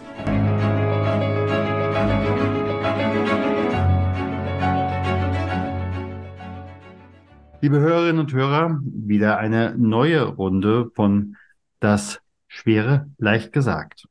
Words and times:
Liebe 7.62 7.80
Hörerinnen 7.80 8.22
und 8.22 8.34
Hörer, 8.34 8.80
wieder 8.84 9.38
eine 9.38 9.76
neue 9.78 10.24
Runde 10.24 10.90
von 10.96 11.36
das 11.80 12.20
Schwere 12.48 13.10
leicht 13.18 13.52
gesagt. 13.52 14.08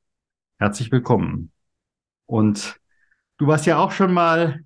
Herzlich 0.59 0.93
willkommen. 0.93 1.51
Und 2.27 2.81
du 3.39 3.47
warst 3.47 3.67
ja 3.67 3.79
auch 3.79 3.93
schon 3.93 4.13
mal 4.13 4.65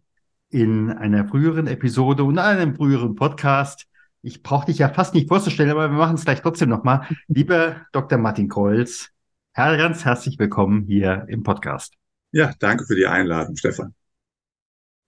in 0.51 0.91
einer 0.91 1.29
früheren 1.29 1.67
Episode 1.67 2.25
und 2.25 2.39
einem 2.39 2.75
früheren 2.75 3.15
Podcast. 3.15 3.87
Ich 4.23 4.43
brauche 4.43 4.67
dich 4.67 4.79
ja 4.79 4.89
fast 4.89 5.15
nicht 5.15 5.29
vorzustellen, 5.29 5.71
aber 5.71 5.91
wir 5.91 5.99
machen 5.99 6.17
es 6.17 6.25
gleich 6.25 6.43
trotzdem 6.43 6.69
nochmal. 6.69 7.07
Lieber 7.29 7.87
Dr. 7.93 8.19
Martin 8.19 8.49
Kreuz, 8.49 9.11
ganz 9.55 10.05
herzlich 10.05 10.39
willkommen 10.39 10.85
hier 10.85 11.27
im 11.29 11.43
Podcast. 11.43 11.95
Ja, 12.33 12.53
danke 12.59 12.85
für 12.85 12.97
die 12.97 13.07
Einladung, 13.07 13.57
Stefan. 13.57 13.95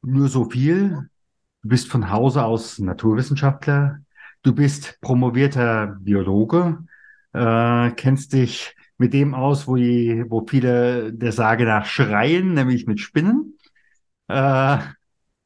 Nur 0.02 0.28
so 0.28 0.48
viel. 0.48 1.10
Du 1.62 1.68
bist 1.68 1.88
von 1.88 2.10
Hause 2.10 2.44
aus 2.44 2.78
Naturwissenschaftler. 2.78 4.00
Du 4.42 4.54
bist 4.54 4.98
promovierter 5.02 5.98
Biologe 6.00 6.78
äh, 7.32 7.90
kennst 7.92 8.32
dich 8.32 8.74
mit 8.98 9.14
dem 9.14 9.34
aus, 9.34 9.66
wo, 9.66 9.76
die, 9.76 10.24
wo 10.28 10.46
viele 10.46 11.12
der 11.12 11.32
Sage 11.32 11.64
nach 11.64 11.86
schreien, 11.86 12.54
nämlich 12.54 12.86
mit 12.86 13.00
Spinnen. 13.00 13.58
Äh, 14.28 14.78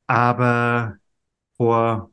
aber 0.06 0.96
vor 1.56 2.10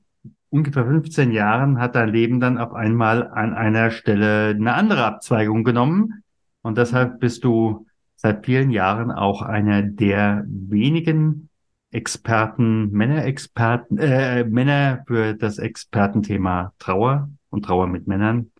ungefähr 0.50 0.86
15 0.86 1.32
Jahren 1.32 1.80
hat 1.80 1.96
dein 1.96 2.10
Leben 2.10 2.40
dann 2.40 2.58
auf 2.58 2.74
einmal 2.74 3.28
an 3.28 3.54
einer 3.54 3.90
Stelle 3.92 4.50
eine 4.50 4.74
andere 4.74 5.06
Abzweigung 5.06 5.64
genommen. 5.64 6.24
Und 6.62 6.78
deshalb 6.78 7.20
bist 7.20 7.44
du 7.44 7.88
seit 8.16 8.46
vielen 8.46 8.70
Jahren 8.70 9.12
auch 9.12 9.42
einer 9.42 9.82
der 9.82 10.46
wenigen 10.48 11.50
Experten, 11.90 12.92
Männerexperten, 12.92 13.98
äh, 13.98 14.44
Männer 14.46 15.04
für 15.08 15.34
das 15.34 15.58
Expertenthema 15.58 16.74
Trauer 16.78 17.30
und 17.50 17.66
Trauer 17.66 17.88
mit 17.88 18.08
Männern. 18.08 18.52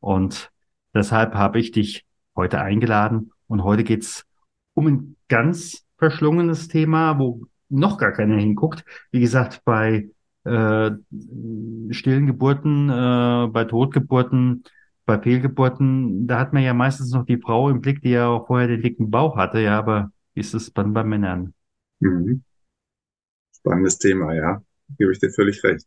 Und 0.00 0.50
Deshalb 0.98 1.34
habe 1.34 1.60
ich 1.60 1.70
dich 1.70 2.04
heute 2.34 2.60
eingeladen 2.60 3.30
und 3.46 3.62
heute 3.62 3.84
geht's 3.84 4.26
um 4.74 4.88
ein 4.88 5.16
ganz 5.28 5.86
verschlungenes 5.96 6.66
Thema, 6.66 7.20
wo 7.20 7.46
noch 7.68 7.98
gar 7.98 8.10
keiner 8.10 8.36
hinguckt. 8.36 8.84
Wie 9.12 9.20
gesagt, 9.20 9.62
bei 9.64 10.10
äh, 10.42 10.90
stillen 11.90 12.26
Geburten, 12.26 12.90
äh, 12.90 13.46
bei 13.46 13.64
Totgeburten, 13.64 14.64
bei 15.06 15.20
Fehlgeburten, 15.20 16.26
da 16.26 16.40
hat 16.40 16.52
man 16.52 16.64
ja 16.64 16.74
meistens 16.74 17.12
noch 17.12 17.24
die 17.24 17.38
Frau 17.38 17.70
im 17.70 17.80
Blick, 17.80 18.02
die 18.02 18.10
ja 18.10 18.26
auch 18.26 18.48
vorher 18.48 18.66
den 18.66 18.82
dicken 18.82 19.08
Bauch 19.08 19.36
hatte, 19.36 19.60
ja, 19.60 19.78
aber 19.78 20.10
wie 20.34 20.40
ist 20.40 20.52
es 20.52 20.72
dann 20.72 20.92
bei 20.92 21.04
Männern? 21.04 21.54
Mhm. 22.00 22.42
Spannendes 23.56 23.98
Thema, 23.98 24.34
ja. 24.34 24.60
Gebe 24.98 25.12
ich 25.12 25.20
dir 25.20 25.30
völlig 25.30 25.62
recht. 25.62 25.86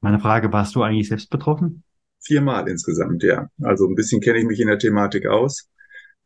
Meine 0.00 0.20
Frage, 0.20 0.52
warst 0.52 0.76
du 0.76 0.84
eigentlich 0.84 1.08
selbst 1.08 1.30
betroffen? 1.30 1.82
Viermal 2.24 2.68
insgesamt, 2.68 3.22
ja. 3.22 3.48
Also 3.62 3.86
ein 3.86 3.94
bisschen 3.94 4.20
kenne 4.20 4.38
ich 4.38 4.46
mich 4.46 4.60
in 4.60 4.68
der 4.68 4.78
Thematik 4.78 5.26
aus. 5.26 5.68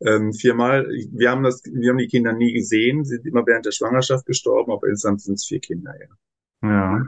Ähm, 0.01 0.33
viermal, 0.33 0.87
wir 1.13 1.31
haben 1.31 1.43
das, 1.43 1.63
wir 1.65 1.91
haben 1.91 1.99
die 1.99 2.07
Kinder 2.07 2.33
nie 2.33 2.53
gesehen, 2.53 3.05
sind 3.05 3.27
immer 3.27 3.45
während 3.47 3.67
der 3.67 3.73
Schwangerschaft 3.73 4.27
gestorben, 4.27 4.71
aber 4.71 4.87
insgesamt 4.87 5.23
sind 5.23 5.35
es 5.35 5.47
vier 5.47 5.61
Kinder, 5.61 5.93
ja. 5.99 6.69
Ja. 6.69 7.05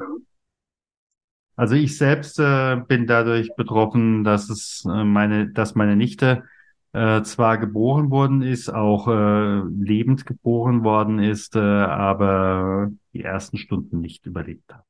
Also 1.55 1.75
ich 1.75 1.97
selbst 1.99 2.39
äh, 2.41 2.77
bin 2.89 3.07
dadurch 3.07 3.55
betroffen, 3.55 4.25
dass 4.25 4.49
es 4.51 4.85
äh, 4.87 5.05
meine, 5.05 5.51
dass 5.51 5.75
meine 5.75 5.95
Nichte 5.95 6.45
äh, 6.93 7.23
zwar 7.23 7.59
geboren 7.59 8.11
worden 8.11 8.43
ist, 8.43 8.73
auch 8.73 9.07
äh, 9.09 9.61
lebend 9.69 10.27
geboren 10.27 10.83
worden 10.83 11.19
ist, 11.19 11.55
äh, 11.55 11.61
aber 11.61 12.91
die 13.13 13.23
ersten 13.23 13.59
Stunden 13.59 14.01
nicht 14.01 14.27
überlebt 14.27 14.73
hat. 14.73 14.87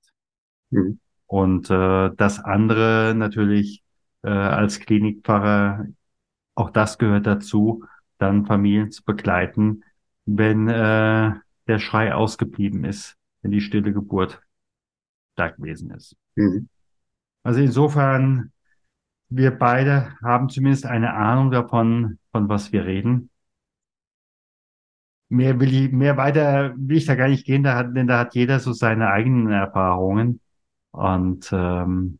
Mhm. 0.71 1.01
Und 1.27 1.71
äh, 1.71 2.11
das 2.17 2.39
andere 2.39 3.15
natürlich 3.17 3.83
äh, 4.23 4.31
als 4.31 4.81
Klinikpfarrer, 4.81 5.87
auch 6.55 6.71
das 6.71 6.99
gehört 6.99 7.27
dazu, 7.27 7.85
dann 8.19 8.47
Familien 8.47 8.91
zu 8.91 9.05
begleiten, 9.05 9.83
wenn 10.27 10.69
äh, 10.69 11.33
der 11.67 11.79
Schrei 11.79 12.15
ausgeblieben 12.15 12.85
ist, 12.85 13.17
wenn 13.43 13.51
die 13.51 13.61
stille 13.61 13.93
Geburt 13.93 14.43
da 15.37 15.49
gewesen 15.49 15.91
ist. 15.91 16.17
Mhm. 16.37 16.69
Also 17.43 17.61
insofern, 17.61 18.53
wir 19.29 19.53
beide 19.53 20.17
haben 20.23 20.49
zumindest 20.49 20.87
eine 20.87 21.15
Ahnung 21.15 21.51
davon, 21.51 22.19
von 22.33 22.49
was 22.49 22.73
wir 22.73 22.85
reden. 22.85 23.31
Mehr 25.29 25.61
will 25.61 25.73
ich, 25.73 25.93
mehr 25.93 26.17
weiter 26.17 26.75
will 26.77 26.97
ich 26.97 27.07
da 27.07 27.15
gar 27.15 27.29
nicht 27.29 27.47
gehen, 27.47 27.63
da 27.63 27.77
hat, 27.77 27.97
denn 27.97 28.09
da 28.09 28.19
hat 28.19 28.35
jeder 28.35 28.59
so 28.59 28.73
seine 28.73 29.11
eigenen 29.11 29.51
Erfahrungen. 29.53 30.41
Und 30.91 31.51
ähm, 31.53 32.20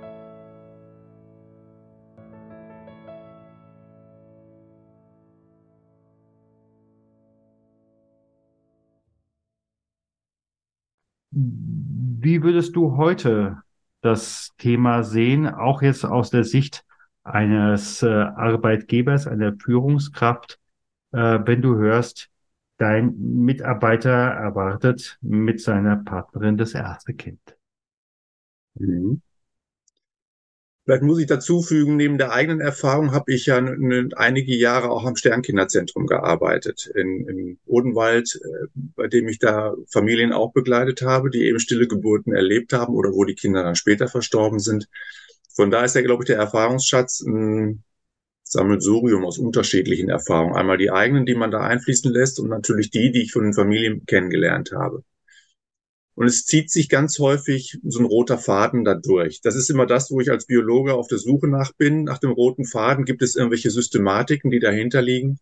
Wie 11.31 12.43
würdest 12.43 12.75
du 12.75 12.97
heute 12.97 13.57
das 14.01 14.51
Thema 14.57 15.03
sehen, 15.03 15.47
auch 15.47 15.81
jetzt 15.81 16.03
aus 16.05 16.29
der 16.29 16.43
Sicht 16.43 16.83
eines 17.23 18.03
äh, 18.03 18.09
Arbeitgebers, 18.09 19.27
einer 19.27 19.53
Führungskraft, 19.55 20.59
äh, 21.11 21.39
wenn 21.45 21.61
du 21.61 21.75
hörst, 21.75 22.29
dein 22.77 23.15
Mitarbeiter 23.17 24.09
erwartet 24.09 25.17
mit 25.21 25.61
seiner 25.61 25.97
Partnerin 25.97 26.57
das 26.57 26.73
erste 26.73 27.13
Kind? 27.13 27.39
Mhm. 28.75 29.21
Vielleicht 30.91 31.03
muss 31.05 31.19
ich 31.21 31.27
dazu 31.27 31.61
fügen, 31.61 31.95
neben 31.95 32.17
der 32.17 32.33
eigenen 32.33 32.59
Erfahrung 32.59 33.13
habe 33.13 33.31
ich 33.31 33.45
ja 33.45 33.55
einige 34.17 34.53
Jahre 34.53 34.89
auch 34.89 35.05
am 35.05 35.15
Sternkinderzentrum 35.15 36.05
gearbeitet 36.05 36.91
in, 36.93 37.29
in 37.29 37.59
Odenwald, 37.65 38.37
äh, 38.43 38.67
bei 38.73 39.07
dem 39.07 39.29
ich 39.29 39.39
da 39.39 39.73
Familien 39.89 40.33
auch 40.33 40.51
begleitet 40.51 41.01
habe, 41.01 41.29
die 41.29 41.45
eben 41.45 41.61
stille 41.61 41.87
Geburten 41.87 42.33
erlebt 42.33 42.73
haben 42.73 42.93
oder 42.93 43.13
wo 43.13 43.23
die 43.23 43.35
Kinder 43.35 43.63
dann 43.63 43.75
später 43.75 44.09
verstorben 44.09 44.59
sind. 44.59 44.89
Von 45.55 45.71
da 45.71 45.85
ist 45.85 45.95
ja, 45.95 46.01
glaube 46.01 46.23
ich, 46.23 46.27
der 46.27 46.39
Erfahrungsschatz 46.39 47.21
ein 47.21 47.85
Sammelsurium 48.43 49.23
aus 49.23 49.37
unterschiedlichen 49.37 50.09
Erfahrungen. 50.09 50.57
Einmal 50.57 50.77
die 50.77 50.91
eigenen, 50.91 51.25
die 51.25 51.35
man 51.35 51.51
da 51.51 51.61
einfließen 51.61 52.11
lässt 52.11 52.37
und 52.37 52.49
natürlich 52.49 52.91
die, 52.91 53.13
die 53.13 53.21
ich 53.21 53.31
von 53.31 53.43
den 53.43 53.53
Familien 53.53 54.05
kennengelernt 54.05 54.73
habe. 54.73 55.05
Und 56.15 56.27
es 56.27 56.45
zieht 56.45 56.69
sich 56.69 56.89
ganz 56.89 57.19
häufig 57.19 57.79
so 57.83 57.99
ein 57.99 58.05
roter 58.05 58.37
Faden 58.37 58.83
da 58.83 58.95
durch. 58.95 59.41
Das 59.41 59.55
ist 59.55 59.69
immer 59.69 59.85
das, 59.85 60.11
wo 60.11 60.19
ich 60.19 60.29
als 60.29 60.45
Biologe 60.45 60.93
auf 60.93 61.07
der 61.07 61.17
Suche 61.17 61.47
nach 61.47 61.71
bin. 61.73 62.03
Nach 62.03 62.17
dem 62.17 62.31
roten 62.31 62.65
Faden 62.65 63.05
gibt 63.05 63.21
es 63.21 63.35
irgendwelche 63.35 63.71
Systematiken, 63.71 64.51
die 64.51 64.59
dahinter 64.59 65.01
liegen. 65.01 65.39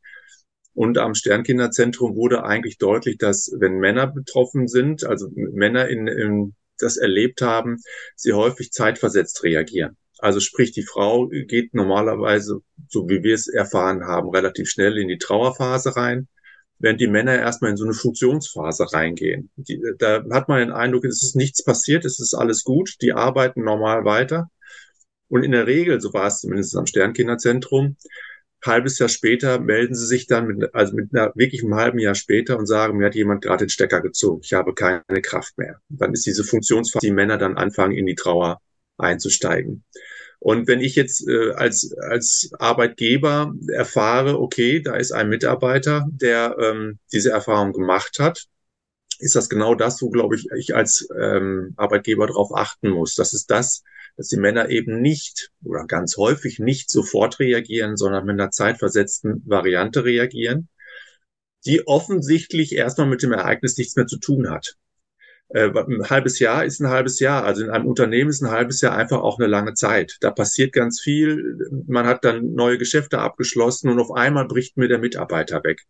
Und 0.74 0.98
am 0.98 1.16
Sternkinderzentrum 1.16 2.16
wurde 2.16 2.44
eigentlich 2.44 2.78
deutlich, 2.78 3.18
dass 3.18 3.52
wenn 3.58 3.80
Männer 3.80 4.08
betroffen 4.08 4.68
sind, 4.68 5.04
also 5.04 5.28
Männer 5.34 5.88
in, 5.90 6.08
in 6.08 6.56
das 6.78 6.98
erlebt 6.98 7.42
haben, 7.42 7.82
sie 8.16 8.34
häufig 8.34 8.72
zeitversetzt 8.72 9.44
reagieren. 9.44 9.98
Also 10.20 10.40
sprich, 10.40 10.72
die 10.72 10.84
Frau 10.84 11.28
geht 11.28 11.74
normalerweise, 11.74 12.62
so 12.88 13.10
wie 13.10 13.24
wir 13.24 13.34
es 13.34 13.48
erfahren 13.48 14.04
haben, 14.04 14.30
relativ 14.30 14.70
schnell 14.70 14.98
in 14.98 15.08
die 15.08 15.18
Trauerphase 15.18 15.96
rein 15.96 16.28
während 16.80 17.00
die 17.00 17.08
Männer 17.08 17.38
erstmal 17.38 17.72
in 17.72 17.78
so 17.78 17.84
eine 17.84 17.94
Funktionsphase 17.94 18.92
reingehen. 18.92 19.50
Die, 19.58 19.82
da 19.98 20.24
hat 20.32 20.48
man 20.48 20.60
den 20.60 20.72
Eindruck, 20.72 21.06
es 21.06 21.24
ist 21.24 21.36
nichts 21.36 21.64
passiert, 21.64 22.06
es 22.06 22.20
ist 22.20 22.34
alles 22.34 22.64
gut, 22.64 22.96
die 23.02 23.14
arbeiten 23.14 23.64
normal 23.64 24.06
weiter. 24.06 24.50
Und 25.28 25.44
in 25.44 25.52
der 25.52 25.68
Regel, 25.68 26.02
so 26.02 26.14
war 26.14 26.28
es 26.28 26.40
zumindest 26.40 26.76
am 26.76 26.88
Sternkinderzentrum, 26.88 27.98
halbes 28.66 29.00
Jahr 29.00 29.10
später 29.10 29.60
melden 29.60 29.96
sie 29.96 30.06
sich 30.06 30.28
dann 30.28 30.48
mit, 30.48 30.74
also 30.74 30.96
mit 30.96 31.14
einer 31.14 31.32
wirklich 31.36 31.64
einem 31.64 31.76
halben 31.76 32.00
Jahr 32.00 32.16
später 32.16 32.58
und 32.58 32.66
sagen, 32.66 32.98
mir 32.98 33.06
hat 33.06 33.16
jemand 33.16 33.44
gerade 33.44 33.66
den 33.66 33.70
Stecker 33.70 34.02
gezogen, 34.02 34.42
ich 34.44 34.54
habe 34.54 34.74
keine 34.74 35.04
Kraft 35.22 35.58
mehr. 35.58 35.80
Dann 35.90 36.14
ist 36.14 36.26
diese 36.26 36.44
Funktionsphase, 36.44 37.06
die 37.06 37.14
Männer 37.14 37.38
dann 37.38 37.58
anfangen, 37.58 37.96
in 37.96 38.06
die 38.06 38.16
Trauer 38.16 38.62
einzusteigen. 38.98 39.84
Und 40.40 40.68
wenn 40.68 40.80
ich 40.80 40.96
jetzt 40.96 41.28
äh, 41.28 41.52
als, 41.52 41.94
als 41.98 42.52
Arbeitgeber 42.58 43.54
erfahre, 43.68 44.40
okay, 44.40 44.82
da 44.82 44.96
ist 44.96 45.12
ein 45.12 45.28
Mitarbeiter, 45.28 46.08
der 46.12 46.56
ähm, 46.60 47.00
diese 47.12 47.32
Erfahrung 47.32 47.74
gemacht 47.74 48.20
hat, 48.20 48.46
ist 49.20 49.36
das 49.36 49.50
genau 49.50 49.76
das, 49.76 50.02
wo, 50.02 50.10
glaube 50.10 50.36
ich, 50.36 50.48
ich 50.58 50.76
als 50.76 51.10
ähm, 51.20 51.74
Arbeitgeber 51.76 52.26
darauf 52.26 52.56
achten 52.56 52.90
muss. 52.90 53.16
Das 53.16 53.34
ist 53.34 53.52
das, 53.52 53.84
dass 54.16 54.30
die 54.30 54.38
Männer 54.38 54.70
eben 54.70 55.02
nicht 55.02 55.52
oder 55.64 55.86
ganz 55.86 56.16
häufig 56.16 56.60
nicht 56.60 56.90
sofort 56.90 57.40
reagieren, 57.40 57.98
sondern 57.98 58.26
mit 58.26 58.40
einer 58.40 58.52
zeitversetzten 58.52 59.44
Variante 59.46 60.06
reagieren, 60.06 60.70
die 61.66 61.86
offensichtlich 61.86 62.74
erstmal 62.74 63.08
mit 63.08 63.22
dem 63.24 63.34
Ereignis 63.34 63.78
nichts 63.78 63.98
mehr 63.98 64.08
zu 64.08 64.18
tun 64.18 64.50
hat. 64.50 64.78
Äh, 65.50 65.70
ein 65.70 66.10
halbes 66.10 66.40
Jahr 66.40 66.64
ist 66.64 66.80
ein 66.80 66.90
halbes 66.90 67.20
Jahr. 67.20 67.44
Also 67.44 67.64
in 67.64 67.70
einem 67.70 67.88
Unternehmen 67.88 68.30
ist 68.30 68.42
ein 68.42 68.52
halbes 68.52 68.82
Jahr 68.82 68.96
einfach 68.96 69.22
auch 69.22 69.40
eine 69.40 69.48
lange 69.48 69.74
Zeit. 69.74 70.18
Da 70.22 70.32
passiert 70.32 70.74
ganz 70.74 71.02
viel. 71.02 71.58
Man 71.88 72.06
hat 72.06 72.24
dann 72.24 72.54
neue 72.54 72.78
Geschäfte 72.78 73.20
abgeschlossen 73.20 73.90
und 73.90 74.00
auf 74.00 74.12
einmal 74.12 74.48
bricht 74.48 74.78
mir 74.78 74.88
der 74.88 75.00
Mitarbeiter 75.00 75.64
weg. 75.64 75.82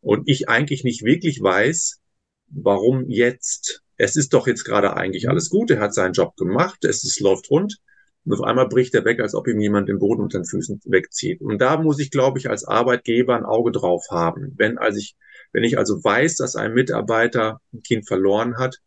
Und 0.00 0.28
ich 0.28 0.48
eigentlich 0.48 0.84
nicht 0.84 1.04
wirklich 1.04 1.42
weiß, 1.42 2.00
warum 2.48 3.08
jetzt? 3.08 3.82
Es 3.96 4.16
ist 4.16 4.32
doch 4.34 4.46
jetzt 4.46 4.64
gerade 4.64 4.96
eigentlich 4.96 5.28
alles 5.28 5.50
gut. 5.50 5.70
Er 5.70 5.80
hat 5.80 5.94
seinen 5.94 6.12
Job 6.12 6.36
gemacht. 6.36 6.84
Es 6.84 7.02
ist, 7.02 7.20
läuft 7.20 7.50
rund. 7.50 7.78
Und 8.24 8.34
auf 8.34 8.42
einmal 8.42 8.68
bricht 8.68 8.94
er 8.94 9.04
weg, 9.06 9.20
als 9.20 9.34
ob 9.34 9.48
ihm 9.48 9.58
jemand 9.58 9.88
den 9.88 9.98
Boden 9.98 10.20
unter 10.22 10.38
den 10.38 10.44
Füßen 10.44 10.82
wegzieht. 10.84 11.40
Und 11.40 11.60
da 11.60 11.78
muss 11.78 11.98
ich, 11.98 12.10
glaube 12.10 12.38
ich, 12.38 12.50
als 12.50 12.64
Arbeitgeber 12.64 13.34
ein 13.36 13.46
Auge 13.46 13.72
drauf 13.72 14.04
haben. 14.10 14.52
Wenn 14.56 14.76
also 14.76 14.98
ich, 14.98 15.16
wenn 15.52 15.64
ich 15.64 15.78
also 15.78 16.04
weiß, 16.04 16.36
dass 16.36 16.54
ein 16.54 16.74
Mitarbeiter 16.74 17.60
ein 17.72 17.82
Kind 17.82 18.06
verloren 18.06 18.58
hat, 18.58 18.80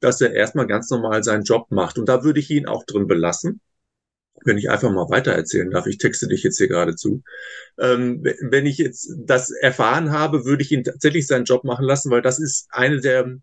dass 0.00 0.20
er 0.20 0.32
erstmal 0.32 0.66
ganz 0.66 0.90
normal 0.90 1.22
seinen 1.22 1.44
Job 1.44 1.70
macht. 1.70 1.98
Und 1.98 2.08
da 2.08 2.24
würde 2.24 2.40
ich 2.40 2.50
ihn 2.50 2.66
auch 2.66 2.84
drin 2.84 3.06
belassen. 3.06 3.60
Wenn 4.44 4.58
ich 4.58 4.70
einfach 4.70 4.90
mal 4.92 5.08
weitererzählen 5.08 5.70
darf, 5.70 5.86
ich 5.86 5.98
texte 5.98 6.28
dich 6.28 6.42
jetzt 6.42 6.58
hier 6.58 6.68
gerade 6.68 6.94
zu. 6.94 7.22
Ähm, 7.78 8.22
wenn 8.40 8.66
ich 8.66 8.78
jetzt 8.78 9.10
das 9.18 9.50
erfahren 9.50 10.12
habe, 10.12 10.44
würde 10.44 10.62
ich 10.62 10.72
ihn 10.72 10.84
tatsächlich 10.84 11.26
seinen 11.26 11.46
Job 11.46 11.64
machen 11.64 11.84
lassen, 11.84 12.10
weil 12.10 12.22
das 12.22 12.38
ist 12.38 12.68
eine 12.70 13.00
der, 13.00 13.38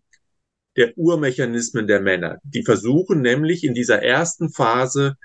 der 0.76 0.96
Urmechanismen 0.96 1.86
der 1.86 2.00
Männer. 2.00 2.38
Die 2.44 2.62
versuchen 2.62 3.22
nämlich 3.22 3.64
in 3.64 3.74
dieser 3.74 4.02
ersten 4.02 4.50
Phase 4.50 5.16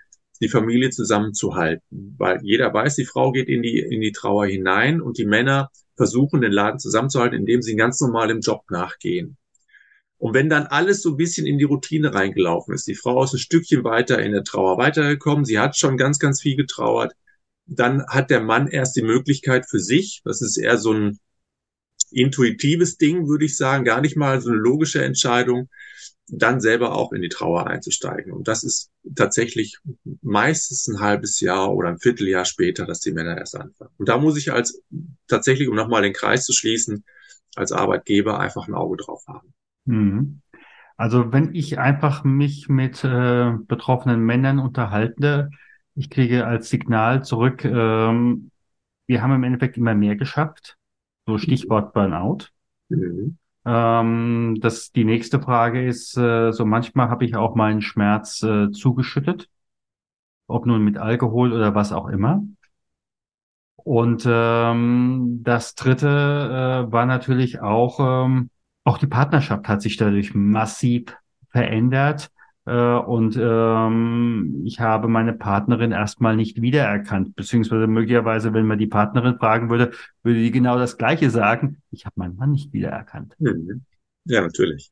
die 0.41 0.50
Familie 0.50 0.89
zusammenzuhalten, 0.89 2.15
weil 2.17 2.39
jeder 2.43 2.74
weiß, 2.74 2.95
die 2.95 3.05
Frau 3.05 3.31
geht 3.31 3.50
in 3.50 3.62
die, 3.62 3.79
in 3.79 4.01
die 4.01 4.12
Trauer 4.12 4.48
hinein 4.48 5.01
und 5.01 5.17
die 5.17 5.25
Männer 5.25 5.69
versuchen, 5.98 6.41
den 6.41 6.53
Laden 6.53 6.79
zusammenzuhalten, 6.79 7.38
indem 7.38 7.62
sie 7.62 7.75
ganz 7.75 8.00
normal 8.00 8.29
im 8.29 8.39
Job 8.39 8.63
nachgehen. 8.69 9.38
Und 10.19 10.33
wenn 10.33 10.49
dann 10.49 10.67
alles 10.67 11.01
so 11.01 11.11
ein 11.11 11.17
bisschen 11.17 11.47
in 11.47 11.57
die 11.57 11.63
Routine 11.63 12.13
reingelaufen 12.13 12.75
ist, 12.75 12.88
die 12.88 12.95
Frau 12.95 13.23
ist 13.23 13.33
ein 13.33 13.39
Stückchen 13.39 13.85
weiter 13.85 14.21
in 14.21 14.33
der 14.33 14.43
Trauer 14.43 14.77
weitergekommen, 14.77 15.45
sie 15.45 15.59
hat 15.59 15.77
schon 15.77 15.97
ganz, 15.97 16.19
ganz 16.19 16.41
viel 16.41 16.57
getrauert, 16.57 17.13
dann 17.65 18.05
hat 18.05 18.29
der 18.29 18.41
Mann 18.41 18.67
erst 18.67 18.97
die 18.97 19.01
Möglichkeit 19.01 19.65
für 19.67 19.79
sich, 19.79 20.21
das 20.25 20.41
ist 20.41 20.57
eher 20.57 20.77
so 20.77 20.91
ein 20.93 21.19
intuitives 22.11 22.97
Ding, 22.97 23.27
würde 23.27 23.45
ich 23.45 23.55
sagen, 23.55 23.85
gar 23.85 24.01
nicht 24.01 24.17
mal 24.17 24.41
so 24.41 24.49
eine 24.49 24.59
logische 24.59 25.03
Entscheidung, 25.03 25.69
dann 26.27 26.59
selber 26.59 26.95
auch 26.95 27.13
in 27.13 27.21
die 27.21 27.29
Trauer 27.29 27.67
einzusteigen. 27.67 28.33
Und 28.33 28.47
das 28.47 28.63
ist 28.63 28.91
tatsächlich 29.15 29.77
meistens 30.21 30.88
ein 30.88 30.99
halbes 30.99 31.39
Jahr 31.39 31.73
oder 31.73 31.89
ein 31.89 31.99
Vierteljahr 31.99 32.45
später, 32.45 32.85
dass 32.85 32.99
die 32.99 33.11
Männer 33.11 33.38
erst 33.38 33.55
anfangen. 33.55 33.93
Und 33.97 34.09
da 34.09 34.17
muss 34.17 34.38
ich 34.38 34.51
als 34.51 34.81
tatsächlich, 35.27 35.69
um 35.69 35.75
nochmal 35.75 36.01
den 36.01 36.13
Kreis 36.13 36.45
zu 36.45 36.53
schließen, 36.53 37.05
als 37.55 37.71
Arbeitgeber 37.71 38.39
einfach 38.39 38.67
ein 38.67 38.75
Auge 38.75 38.97
drauf 38.97 39.23
haben. 39.27 39.53
Mhm. 39.89 40.41
Also 40.98 41.31
wenn 41.31 41.55
ich 41.55 41.79
einfach 41.79 42.24
mich 42.24 42.69
mit 42.69 43.03
äh, 43.03 43.51
betroffenen 43.67 44.22
Männern 44.22 44.60
unterhalte, 44.60 45.50
ich 45.96 46.10
kriege 46.10 46.46
als 46.46 46.69
Signal 46.69 47.24
zurück, 47.24 47.65
ähm, 47.65 48.51
wir 49.08 49.22
haben 49.22 49.34
im 49.34 49.43
Endeffekt 49.43 49.77
immer 49.77 49.96
mehr 49.96 50.15
geschafft. 50.15 50.77
So 51.25 51.38
Stichwort 51.38 51.93
Burnout. 51.93 52.50
Mhm. 52.89 53.38
Ähm, 53.65 54.58
das 54.62 54.91
die 54.91 55.05
nächste 55.05 55.41
Frage 55.41 55.86
ist, 55.86 56.17
äh, 56.17 56.51
so 56.51 56.65
manchmal 56.65 57.10
habe 57.10 57.25
ich 57.25 57.36
auch 57.36 57.55
meinen 57.55 57.81
Schmerz 57.81 58.43
äh, 58.43 58.72
zugeschüttet, 58.72 59.50
ob 60.48 60.65
nun 60.65 60.84
mit 60.84 60.98
Alkohol 60.98 61.53
oder 61.53 61.75
was 61.75 61.91
auch 61.91 62.08
immer. 62.08 62.43
Und 63.77 64.24
ähm, 64.27 65.39
das 65.43 65.74
dritte 65.75 66.08
äh, 66.08 66.91
war 66.91 67.05
natürlich 67.05 67.62
auch 67.62 68.25
ähm, 68.25 68.50
auch 68.89 68.98
die 68.98 69.08
Partnerschaft 69.08 69.67
hat 69.67 69.81
sich 69.81 69.98
dadurch 69.98 70.34
massiv 70.34 71.15
verändert. 71.51 72.31
Äh, 72.65 72.72
und 72.74 73.38
ähm, 73.39 74.63
ich 74.65 74.79
habe 74.79 75.08
meine 75.08 75.34
Partnerin 75.34 75.91
erstmal 75.91 76.36
nicht 76.36 76.62
wiedererkannt, 76.62 77.36
beziehungsweise 77.36 77.88
möglicherweise, 77.88 78.53
wenn 78.53 78.65
man 78.65 78.79
die 78.79 78.88
Partnerin 78.88 79.38
fragen 79.38 79.69
würde, 79.69 79.91
würde 80.24 80.39
die 80.39 80.51
genau 80.51 80.77
das 80.77 80.98
Gleiche 80.98 81.29
sagen. 81.29 81.81
Ich 81.91 82.05
habe 82.05 82.15
meinen 82.17 82.36
Mann 82.36 82.51
nicht 82.51 82.74
wiedererkannt. 82.74 83.36
Mhm. 83.38 83.86
Ja, 84.25 84.41
natürlich. 84.41 84.91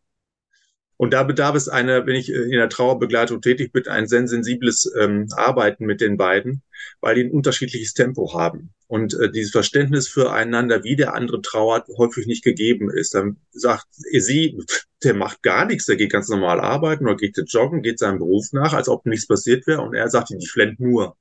Und 0.95 1.13
da 1.13 1.23
bedarf 1.23 1.55
es 1.55 1.67
einer, 1.67 2.05
wenn 2.05 2.15
ich 2.15 2.31
in 2.31 2.51
der 2.51 2.69
Trauerbegleitung 2.69 3.41
tätig 3.41 3.71
bin, 3.71 3.87
ein 3.87 4.07
sehr 4.07 4.27
sensibles 4.27 4.91
ähm, 4.99 5.27
Arbeiten 5.35 5.85
mit 5.85 6.01
den 6.01 6.17
beiden, 6.17 6.63
weil 7.01 7.15
die 7.15 7.25
ein 7.25 7.31
unterschiedliches 7.31 7.93
Tempo 7.93 8.33
haben. 8.33 8.73
Und 8.87 9.13
äh, 9.15 9.29
dieses 9.29 9.51
Verständnis 9.51 10.07
füreinander, 10.07 10.83
wie 10.83 10.95
der 10.95 11.13
andere 11.13 11.41
trauert, 11.41 11.87
häufig 11.97 12.25
nicht 12.25 12.43
gegeben 12.43 12.89
ist. 12.89 13.13
Dann 13.13 13.37
sagt 13.51 13.87
sie, 13.91 14.57
der 15.03 15.13
macht 15.13 15.43
gar 15.43 15.65
nichts, 15.65 15.85
der 15.85 15.97
geht 15.97 16.11
ganz 16.11 16.29
normal 16.29 16.61
arbeiten 16.61 17.05
oder 17.05 17.17
geht 17.17 17.37
joggen, 17.47 17.81
geht 17.81 17.99
seinem 17.99 18.19
Beruf 18.19 18.53
nach, 18.53 18.73
als 18.73 18.87
ob 18.87 19.05
nichts 19.05 19.27
passiert 19.27 19.67
wäre. 19.67 19.81
Und 19.81 19.93
er 19.93 20.09
sagt, 20.09 20.29
die 20.29 20.47
flennt 20.47 20.79
nur. 20.79 21.17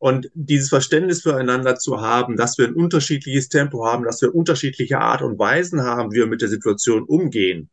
Und 0.00 0.30
dieses 0.34 0.70
Verständnis 0.70 1.22
füreinander 1.22 1.76
zu 1.76 2.00
haben, 2.00 2.36
dass 2.36 2.58
wir 2.58 2.66
ein 2.66 2.74
unterschiedliches 2.74 3.48
Tempo 3.48 3.86
haben, 3.86 4.04
dass 4.04 4.20
wir 4.20 4.34
unterschiedliche 4.34 4.98
Art 4.98 5.22
und 5.22 5.38
Weisen 5.38 5.82
haben, 5.82 6.10
wie 6.10 6.16
wir 6.16 6.26
mit 6.26 6.42
der 6.42 6.48
Situation 6.48 7.04
umgehen, 7.04 7.70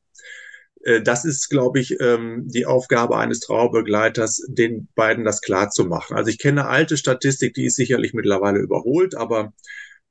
das 1.03 1.25
ist, 1.25 1.49
glaube 1.49 1.79
ich, 1.79 1.99
ähm, 1.99 2.43
die 2.47 2.65
Aufgabe 2.65 3.17
eines 3.17 3.41
Trauerbegleiters, 3.41 4.45
den 4.47 4.87
beiden 4.95 5.25
das 5.25 5.41
klar 5.41 5.69
zu 5.69 5.85
machen. 5.85 6.15
Also 6.15 6.29
ich 6.29 6.39
kenne 6.39 6.67
alte 6.67 6.95
Statistik, 6.95 7.53
die 7.53 7.65
ist 7.65 7.75
sicherlich 7.75 8.13
mittlerweile 8.13 8.59
überholt, 8.59 9.15
aber 9.15 9.53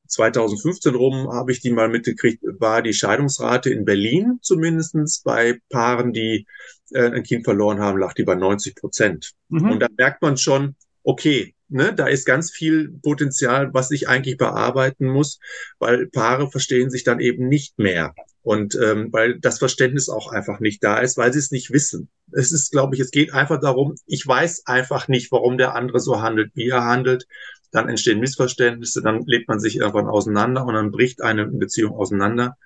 2015 0.09 0.95
rum 0.95 1.33
habe 1.33 1.53
ich 1.53 1.61
die 1.61 1.71
mal 1.71 1.89
mitgekriegt, 1.89 2.43
war 2.59 2.83
die 2.83 2.95
Scheidungsrate 2.95 3.71
in 3.71 3.85
Berlin 3.85 4.39
zumindestens 4.43 5.23
bei 5.23 5.59
Paaren, 5.71 6.13
die 6.13 6.47
äh, 6.93 7.11
ein 7.11 7.23
Kind 7.23 7.45
verloren 7.45 7.81
haben, 7.81 7.99
lag 7.99 8.15
die 8.15 8.25
bei 8.25 8.35
90 8.35 8.75
Prozent. 8.75 9.33
Mhm. 9.49 9.73
Und 9.73 9.81
da 9.81 9.87
merkt 9.97 10.23
man 10.23 10.37
schon, 10.37 10.77
okay, 11.03 11.55
ne, 11.69 11.95
da 11.95 12.07
ist 12.07 12.25
ganz 12.25 12.51
viel 12.51 12.91
Potenzial, 13.03 13.73
was 13.75 13.91
ich 13.91 14.09
eigentlich 14.09 14.39
bearbeiten 14.39 15.07
muss, 15.07 15.39
weil 15.79 16.07
Paare 16.07 16.51
verstehen 16.51 16.91
sich 16.91 17.05
dann 17.05 17.21
eben 17.21 17.49
nicht 17.49 17.79
mehr. 17.79 18.15
Und 18.49 18.79
ähm, 18.83 19.13
weil 19.13 19.39
das 19.41 19.59
Verständnis 19.59 20.09
auch 20.09 20.33
einfach 20.33 20.59
nicht 20.59 20.83
da 20.83 21.01
ist, 21.01 21.19
weil 21.19 21.35
sie 21.35 21.39
es 21.39 21.51
nicht 21.51 21.71
wissen. 21.71 22.09
Es 22.33 22.51
ist, 22.51 22.73
glaube 22.73 22.95
ich, 22.95 23.01
es 23.03 23.11
geht 23.11 23.35
einfach 23.35 23.61
darum, 23.61 23.95
ich 24.07 24.27
weiß 24.27 24.63
einfach 24.65 25.07
nicht, 25.07 25.31
warum 25.33 25.59
der 25.59 25.75
andere 25.75 26.01
so 26.01 26.23
handelt, 26.23 26.53
wie 26.55 26.71
er 26.71 26.83
handelt. 26.83 27.27
Dann 27.73 27.91
entstehen 27.91 28.21
Missverständnisse, 28.21 29.03
dann 29.03 29.23
lebt 29.27 29.49
man 29.49 29.61
sich 29.61 29.77
irgendwann 29.77 30.07
auseinander 30.07 30.65
und 30.65 30.73
dann 30.73 30.93
bricht 30.93 31.21
eine 31.21 31.47
Beziehung 31.47 31.93
auseinander. 31.93 32.57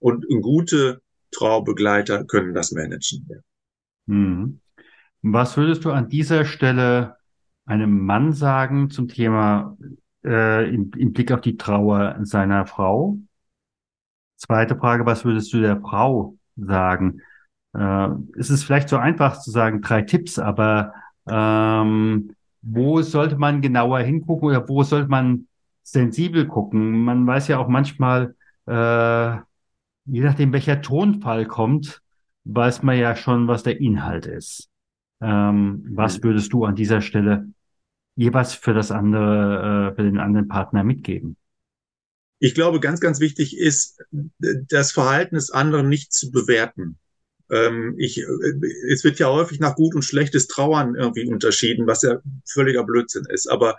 Und 0.00 0.26
gute 0.42 1.00
Traubegleiter 1.30 2.24
können 2.24 2.52
das 2.52 2.72
managen. 2.72 3.44
Hm. 4.08 4.58
Was 5.22 5.56
würdest 5.56 5.84
du 5.84 5.92
an 5.92 6.08
dieser 6.08 6.44
Stelle 6.44 7.18
einem 7.66 8.04
Mann 8.04 8.32
sagen 8.32 8.90
zum 8.90 9.06
Thema 9.06 9.78
äh, 10.24 10.68
im, 10.74 10.90
im 10.96 11.12
Blick 11.12 11.30
auf 11.30 11.40
die 11.40 11.56
Trauer 11.56 12.18
seiner 12.22 12.66
Frau? 12.66 13.20
Zweite 14.36 14.76
Frage, 14.76 15.06
was 15.06 15.24
würdest 15.24 15.52
du 15.52 15.60
der 15.60 15.80
Frau 15.80 16.36
sagen? 16.56 17.20
Äh, 17.74 18.08
es 18.38 18.50
ist 18.50 18.64
vielleicht 18.64 18.88
so 18.88 18.96
einfach 18.96 19.40
zu 19.40 19.50
sagen, 19.50 19.80
drei 19.80 20.02
Tipps, 20.02 20.38
aber 20.38 20.94
ähm, 21.28 22.34
wo 22.62 23.02
sollte 23.02 23.36
man 23.36 23.60
genauer 23.60 24.00
hingucken 24.00 24.48
oder 24.48 24.68
wo 24.68 24.82
sollte 24.82 25.08
man 25.08 25.46
sensibel 25.82 26.46
gucken? 26.46 27.04
Man 27.04 27.26
weiß 27.26 27.48
ja 27.48 27.58
auch 27.58 27.68
manchmal, 27.68 28.34
äh, 28.66 29.36
je 30.06 30.20
nachdem 30.20 30.52
welcher 30.52 30.80
Tonfall 30.80 31.46
kommt, 31.46 32.02
weiß 32.44 32.82
man 32.82 32.98
ja 32.98 33.16
schon, 33.16 33.48
was 33.48 33.62
der 33.62 33.80
Inhalt 33.80 34.26
ist. 34.26 34.70
Ähm, 35.20 35.84
was 35.90 36.18
mhm. 36.18 36.24
würdest 36.24 36.52
du 36.52 36.64
an 36.64 36.74
dieser 36.74 37.00
Stelle 37.00 37.48
jeweils 38.16 38.54
für 38.54 38.74
das 38.74 38.90
andere, 38.90 39.90
äh, 39.90 39.94
für 39.94 40.02
den 40.02 40.18
anderen 40.18 40.48
Partner 40.48 40.84
mitgeben? 40.84 41.36
Ich 42.38 42.54
glaube, 42.54 42.80
ganz, 42.80 43.00
ganz 43.00 43.20
wichtig 43.20 43.56
ist, 43.56 44.02
das 44.38 44.92
Verhalten 44.92 45.36
des 45.36 45.50
anderen 45.50 45.88
nicht 45.88 46.12
zu 46.12 46.30
bewerten. 46.30 46.98
Ähm, 47.50 47.94
ich, 47.98 48.18
es 48.90 49.04
wird 49.04 49.18
ja 49.18 49.28
häufig 49.28 49.60
nach 49.60 49.76
gut 49.76 49.94
und 49.94 50.02
schlechtes 50.02 50.46
Trauern 50.46 50.94
irgendwie 50.94 51.28
unterschieden, 51.28 51.86
was 51.86 52.02
ja 52.02 52.20
völliger 52.46 52.84
Blödsinn 52.84 53.26
ist. 53.28 53.46
Aber 53.48 53.76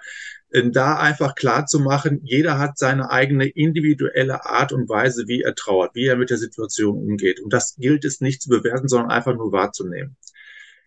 äh, 0.52 0.70
da 0.70 0.98
einfach 0.98 1.36
klar 1.36 1.66
zu 1.66 1.80
machen, 1.80 2.22
jeder 2.24 2.58
hat 2.58 2.78
seine 2.78 3.12
eigene 3.12 3.48
individuelle 3.48 4.46
Art 4.46 4.72
und 4.72 4.88
Weise, 4.90 5.28
wie 5.28 5.42
er 5.42 5.56
trauert, 5.56 5.96
wie 5.96 6.06
er 6.06 6.16
mit 6.16 6.30
der 6.30 6.38
Situation 6.38 6.98
umgeht. 6.98 7.40
Und 7.40 7.54
das 7.54 7.76
gilt 7.76 8.06
es 8.06 8.22
nicht 8.22 8.42
zu 8.42 8.50
bewerten, 8.50 8.88
sondern 8.88 9.12
einfach 9.12 9.36
nur 9.36 9.52
wahrzunehmen 9.52 10.16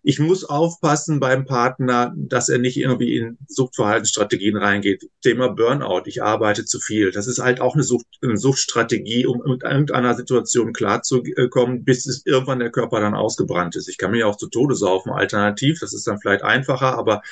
ich 0.03 0.19
muss 0.19 0.45
aufpassen 0.45 1.21
beim 1.21 1.45
Partner, 1.45 2.15
dass 2.17 2.49
er 2.49 2.59
nicht 2.59 2.77
irgendwie 2.77 3.17
in 3.17 3.39
Suchtverhaltensstrategien 3.49 4.57
reingeht. 4.57 5.09
Thema 5.23 5.49
Burnout, 5.49 6.03
ich 6.07 6.23
arbeite 6.23 6.65
zu 6.65 6.79
viel. 6.79 7.11
Das 7.11 7.27
ist 7.27 7.41
halt 7.41 7.61
auch 7.61 7.75
eine, 7.75 7.83
Sucht, 7.83 8.07
eine 8.23 8.37
Suchtstrategie, 8.37 9.27
um 9.27 9.43
mit 9.45 9.63
irgendeiner 9.63 10.15
Situation 10.15 10.73
klarzukommen, 10.73 11.85
bis 11.85 12.07
es 12.07 12.25
irgendwann 12.25 12.61
der 12.61 12.71
Körper 12.71 13.01
dann 13.01 13.15
ausgebrannt 13.15 13.77
ist. 13.77 13.89
Ich 13.89 13.99
kann 13.99 14.13
mich 14.13 14.25
auch 14.25 14.37
zu 14.37 14.49
Tode 14.49 14.75
saufen, 14.75 15.11
alternativ. 15.11 15.81
Das 15.81 15.93
ist 15.93 16.07
dann 16.07 16.21
vielleicht 16.21 16.43
einfacher, 16.43 16.97
aber 16.97 17.23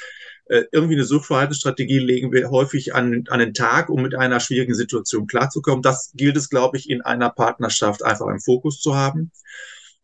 äh, 0.47 0.63
irgendwie 0.73 0.95
eine 0.95 1.05
Suchtverhaltensstrategie 1.05 1.99
legen 1.99 2.33
wir 2.33 2.51
häufig 2.51 2.95
an, 2.95 3.25
an 3.29 3.41
den 3.41 3.55
Tag, 3.55 3.89
um 3.89 4.03
mit 4.03 4.15
einer 4.15 4.41
schwierigen 4.41 4.75
Situation 4.75 5.27
klarzukommen. 5.27 5.83
Das 5.83 6.13
gilt 6.15 6.37
es, 6.37 6.51
glaube 6.51 6.77
ich, 6.77 6.91
in 6.91 7.03
einer 7.03 7.31
Partnerschaft 7.31 8.05
einfach 8.05 8.27
im 8.27 8.41
Fokus 8.41 8.81
zu 8.81 8.97
haben 8.97 9.31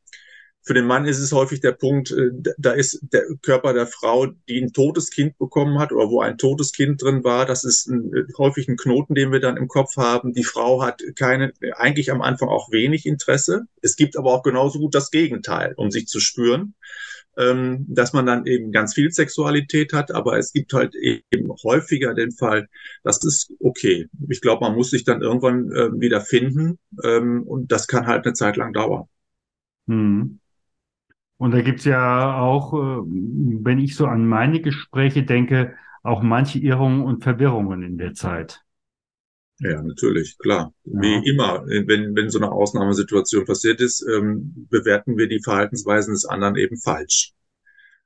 für 0.62 0.74
den 0.74 0.86
Mann 0.86 1.06
ist 1.06 1.20
es 1.20 1.32
häufig 1.32 1.62
der 1.62 1.72
Punkt, 1.72 2.12
äh, 2.12 2.30
da 2.58 2.72
ist 2.72 3.00
der 3.12 3.24
Körper 3.42 3.74
der 3.74 3.88
Frau, 3.88 4.28
die 4.48 4.62
ein 4.62 4.74
totes 4.74 5.10
Kind 5.10 5.38
bekommen 5.38 5.80
hat 5.80 5.92
oder 5.92 6.10
wo 6.10 6.22
ein 6.22 6.38
totes 6.38 6.74
Kind 6.74 7.02
drin 7.02 7.24
war. 7.24 7.46
Das 7.46 7.64
ist 7.64 7.88
ein, 7.88 8.14
äh, 8.14 8.24
häufig 8.38 8.68
ein 8.68 8.78
Knoten, 8.78 9.16
den 9.16 9.32
wir 9.32 9.40
dann 9.40 9.58
im 9.58 9.68
Kopf 9.68 9.98
haben. 9.98 10.34
Die 10.34 10.44
Frau 10.44 10.84
hat 10.84 11.02
keine, 11.16 11.54
eigentlich 11.76 12.12
am 12.12 12.22
Anfang 12.22 12.50
auch 12.50 12.72
wenig 12.72 13.06
Interesse. 13.06 13.64
Es 13.82 13.96
gibt 13.96 14.18
aber 14.18 14.34
auch 14.34 14.44
genauso 14.44 14.80
gut 14.80 14.96
das 14.96 15.12
Gegenteil, 15.12 15.74
um 15.76 15.92
sich 15.92 16.08
zu 16.08 16.20
spüren. 16.20 16.76
ähm, 17.38 17.86
dass 17.88 18.14
man 18.14 18.26
dann 18.26 18.46
eben 18.46 18.72
ganz 18.72 18.94
viel 18.94 19.12
Sexualität 19.12 19.94
hat, 19.94 20.12
aber 20.12 20.38
es 20.38 20.52
gibt 20.52 20.74
halt 20.74 20.94
eben 20.96 21.50
häufiger 21.64 22.14
den 22.14 22.32
Fall, 22.32 22.68
das 23.04 23.24
ist 23.24 23.54
okay. 23.62 24.08
Ich 24.30 24.42
glaube, 24.42 24.66
man 24.66 24.76
muss 24.76 24.90
sich 24.92 25.04
dann 25.06 25.22
irgendwann 25.22 25.72
äh, 25.72 25.90
wieder 26.00 26.22
finden 26.22 26.80
ähm, 27.04 27.44
und 27.44 27.72
das 27.72 27.88
kann 27.88 28.08
halt 28.08 28.26
eine 28.26 28.34
Zeit 28.34 28.58
lang 28.58 28.74
dauern. 28.74 29.06
Hm. 29.88 30.40
Und 31.40 31.52
da 31.52 31.62
gibt's 31.62 31.86
ja 31.86 32.38
auch, 32.38 32.74
äh, 32.74 33.02
wenn 33.08 33.80
ich 33.80 33.96
so 33.96 34.06
an 34.06 34.28
meine 34.28 34.60
Gespräche 34.60 35.24
denke, 35.24 35.74
auch 36.04 36.22
manche 36.22 36.60
Irrungen 36.60 37.02
und 37.02 37.24
Verwirrungen 37.24 37.82
in 37.82 37.98
der 37.98 38.14
Zeit. 38.14 38.62
Ja, 39.60 39.82
natürlich, 39.82 40.38
klar. 40.38 40.74
Ja. 40.84 41.02
Wie 41.02 41.30
immer, 41.30 41.66
wenn, 41.66 42.14
wenn 42.14 42.30
so 42.30 42.40
eine 42.40 42.52
Ausnahmesituation 42.52 43.46
passiert 43.46 43.80
ist, 43.80 44.06
ähm, 44.14 44.68
bewerten 44.70 45.18
wir 45.18 45.30
die 45.30 45.42
Verhaltensweisen 45.42 46.14
des 46.14 46.26
anderen 46.26 46.58
eben 46.58 46.78
falsch. 46.78 47.32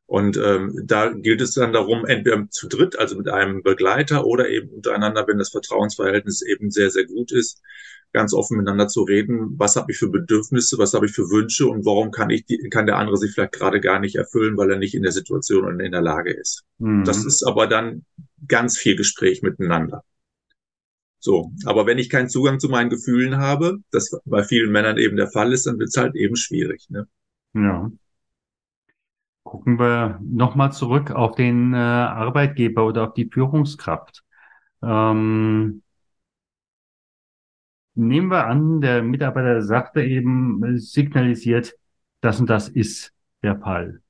Und 0.05 0.37
ähm, 0.37 0.83
da 0.85 1.09
gilt 1.11 1.41
es 1.41 1.55
dann 1.55 1.73
darum, 1.73 2.05
entweder 2.05 2.47
zu 2.51 2.67
dritt, 2.67 2.99
also 2.99 3.17
mit 3.17 3.29
einem 3.29 3.63
Begleiter 3.63 4.27
oder 4.27 4.47
eben 4.47 4.69
untereinander, 4.69 5.25
wenn 5.27 5.39
das 5.39 5.49
Vertrauensverhältnis 5.49 6.43
eben 6.43 6.69
sehr, 6.69 6.91
sehr 6.91 7.05
gut 7.05 7.31
ist, 7.31 7.63
ganz 8.13 8.33
offen 8.33 8.57
miteinander 8.57 8.87
zu 8.87 9.03
reden, 9.03 9.55
was 9.57 9.75
habe 9.75 9.91
ich 9.91 9.97
für 9.97 10.09
Bedürfnisse, 10.09 10.77
was 10.77 10.93
habe 10.93 11.07
ich 11.07 11.13
für 11.13 11.29
Wünsche 11.29 11.67
und 11.67 11.85
warum 11.85 12.11
kann 12.11 12.29
ich 12.29 12.45
die, 12.45 12.57
kann 12.69 12.85
der 12.85 12.97
andere 12.97 13.17
sich 13.17 13.33
vielleicht 13.33 13.53
gerade 13.53 13.81
gar 13.81 13.99
nicht 13.99 14.15
erfüllen, 14.15 14.55
weil 14.55 14.71
er 14.71 14.77
nicht 14.77 14.95
in 14.95 15.03
der 15.03 15.11
Situation 15.11 15.65
und 15.65 15.79
in 15.79 15.91
der 15.91 16.01
Lage 16.01 16.31
ist. 16.31 16.63
Mhm. 16.77 17.03
Das 17.03 17.25
ist 17.25 17.43
aber 17.43 17.67
dann 17.67 18.05
ganz 18.47 18.77
viel 18.77 18.95
Gespräch 18.95 19.41
miteinander. 19.41 20.03
So, 21.19 21.51
aber 21.65 21.85
wenn 21.85 21.99
ich 21.99 22.09
keinen 22.09 22.29
Zugang 22.29 22.59
zu 22.59 22.69
meinen 22.69 22.89
Gefühlen 22.89 23.37
habe, 23.37 23.77
das 23.91 24.11
bei 24.25 24.43
vielen 24.43 24.71
Männern 24.71 24.97
eben 24.97 25.15
der 25.15 25.29
Fall 25.29 25.53
ist, 25.53 25.65
dann 25.65 25.79
wird 25.79 25.89
es 25.89 25.97
halt 25.97 26.15
eben 26.15 26.35
schwierig. 26.35 26.89
Ne? 26.89 27.07
Ja. 27.53 27.89
Gucken 29.43 29.79
wir 29.79 30.19
nochmal 30.21 30.71
zurück 30.73 31.11
auf 31.11 31.35
den 31.35 31.73
äh, 31.73 31.77
Arbeitgeber 31.77 32.85
oder 32.85 33.07
auf 33.07 33.13
die 33.13 33.29
Führungskraft. 33.31 34.23
Ähm, 34.81 35.82
nehmen 37.95 38.29
wir 38.29 38.47
an, 38.47 38.81
der 38.81 39.03
Mitarbeiter 39.03 39.61
sagte 39.61 40.03
eben, 40.03 40.77
signalisiert, 40.77 41.75
das 42.21 42.39
und 42.39 42.49
das 42.49 42.69
ist 42.69 43.13
der 43.41 43.59
Fall. 43.59 44.01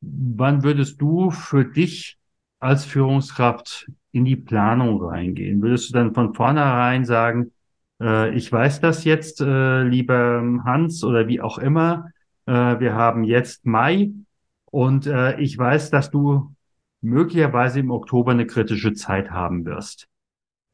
Wann 0.00 0.62
würdest 0.62 1.00
du 1.00 1.30
für 1.30 1.64
dich 1.64 2.18
als 2.60 2.84
Führungskraft 2.84 3.90
in 4.12 4.24
die 4.24 4.36
Planung 4.36 5.02
reingehen? 5.02 5.62
Würdest 5.62 5.90
du 5.90 5.94
dann 5.94 6.14
von 6.14 6.34
vornherein 6.34 7.04
sagen, 7.04 7.52
äh, 8.00 8.34
ich 8.34 8.50
weiß 8.50 8.80
das 8.80 9.04
jetzt, 9.04 9.40
äh, 9.40 9.82
lieber 9.82 10.42
Hans 10.64 11.04
oder 11.04 11.28
wie 11.28 11.40
auch 11.40 11.58
immer, 11.58 12.10
äh, 12.46 12.52
wir 12.52 12.94
haben 12.94 13.24
jetzt 13.24 13.66
Mai 13.66 14.10
und 14.66 15.06
äh, 15.06 15.38
ich 15.40 15.56
weiß, 15.58 15.90
dass 15.90 16.10
du 16.10 16.54
möglicherweise 17.00 17.80
im 17.80 17.90
Oktober 17.90 18.32
eine 18.32 18.46
kritische 18.46 18.92
Zeit 18.92 19.30
haben 19.30 19.64
wirst. 19.64 20.07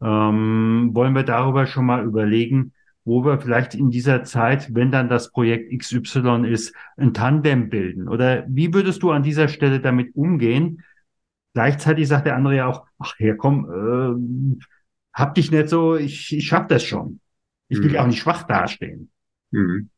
Ähm, 0.05 0.91
wollen 0.93 1.15
wir 1.15 1.23
darüber 1.23 1.67
schon 1.67 1.87
mal 1.87 2.05
überlegen, 2.05 2.73
wo 3.05 3.25
wir 3.25 3.39
vielleicht 3.39 3.75
in 3.75 3.91
dieser 3.91 4.25
Zeit, 4.25 4.75
wenn 4.75 4.91
dann 4.91 5.09
das 5.09 5.31
Projekt 5.31 5.73
XY 5.77 6.47
ist, 6.47 6.75
ein 6.97 7.15
Tandem 7.15 7.71
bilden? 7.71 8.09
Oder 8.09 8.45
wie 8.49 8.73
würdest 8.73 9.03
du 9.03 9.11
an 9.11 9.23
dieser 9.23 9.49
Stelle 9.49 9.81
damit 9.81 10.15
umgehen, 10.15 10.83
Gleichzeitig 11.55 12.09
sagt 12.09 12.27
der 12.27 12.35
andere 12.35 12.57
ja 12.57 12.67
auch, 12.67 12.85
ach 12.99 13.15
ja, 13.21 13.35
komm, 13.35 13.71
äh, 13.71 14.67
hab 15.13 15.37
dich 15.37 15.53
nicht 15.53 15.69
so, 15.69 15.97
ich, 15.97 16.37
ich 16.37 16.47
schaff 16.47 16.67
das 16.67 16.83
schon. 16.83 17.21
Ich 17.69 17.79
will 17.79 17.93
ja 17.93 18.01
mhm. 18.01 18.05
auch 18.05 18.11
nicht 18.11 18.19
schwach 18.19 18.43
dastehen. 18.43 19.11
Mhm. 19.53 19.89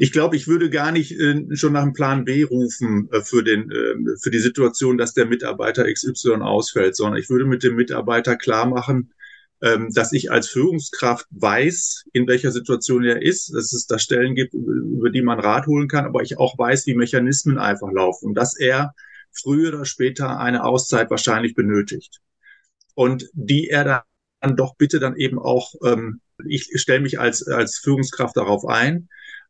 Ich 0.00 0.12
glaube, 0.12 0.36
ich 0.36 0.46
würde 0.46 0.70
gar 0.70 0.92
nicht 0.92 1.10
äh, 1.18 1.44
schon 1.56 1.72
nach 1.72 1.82
einem 1.82 1.92
Plan 1.92 2.24
B 2.24 2.44
rufen 2.44 3.08
äh, 3.10 3.20
für, 3.20 3.42
den, 3.42 3.68
äh, 3.68 4.16
für 4.22 4.30
die 4.30 4.38
Situation, 4.38 4.96
dass 4.96 5.12
der 5.12 5.26
Mitarbeiter 5.26 5.92
XY 5.92 6.36
ausfällt, 6.40 6.94
sondern 6.94 7.20
ich 7.20 7.28
würde 7.28 7.44
mit 7.44 7.64
dem 7.64 7.74
Mitarbeiter 7.74 8.36
klar 8.36 8.66
machen, 8.66 9.12
ähm, 9.60 9.90
dass 9.92 10.12
ich 10.12 10.30
als 10.30 10.48
Führungskraft 10.50 11.26
weiß, 11.30 12.04
in 12.12 12.28
welcher 12.28 12.52
Situation 12.52 13.02
er 13.02 13.20
ist, 13.20 13.52
dass 13.52 13.72
es 13.72 13.88
da 13.88 13.98
Stellen 13.98 14.36
gibt, 14.36 14.54
über 14.54 15.10
die 15.10 15.22
man 15.22 15.40
Rat 15.40 15.66
holen 15.66 15.88
kann, 15.88 16.04
aber 16.06 16.22
ich 16.22 16.38
auch 16.38 16.56
weiß, 16.56 16.86
wie 16.86 16.94
Mechanismen 16.94 17.58
einfach 17.58 17.90
laufen 17.90 18.26
und 18.26 18.34
dass 18.34 18.56
er 18.56 18.94
früher 19.32 19.74
oder 19.74 19.84
später 19.84 20.38
eine 20.38 20.62
Auszeit 20.62 21.10
wahrscheinlich 21.10 21.56
benötigt. 21.56 22.20
Und 22.94 23.28
die 23.32 23.68
er 23.68 24.04
dann 24.40 24.56
doch 24.56 24.76
bitte 24.76 25.00
dann 25.00 25.16
eben 25.16 25.40
auch, 25.40 25.74
ähm, 25.84 26.20
ich 26.46 26.70
stelle 26.76 27.00
mich 27.00 27.18
als, 27.18 27.48
als 27.48 27.78
Führungskraft 27.78 28.36
darauf 28.36 28.64
ein, 28.64 29.08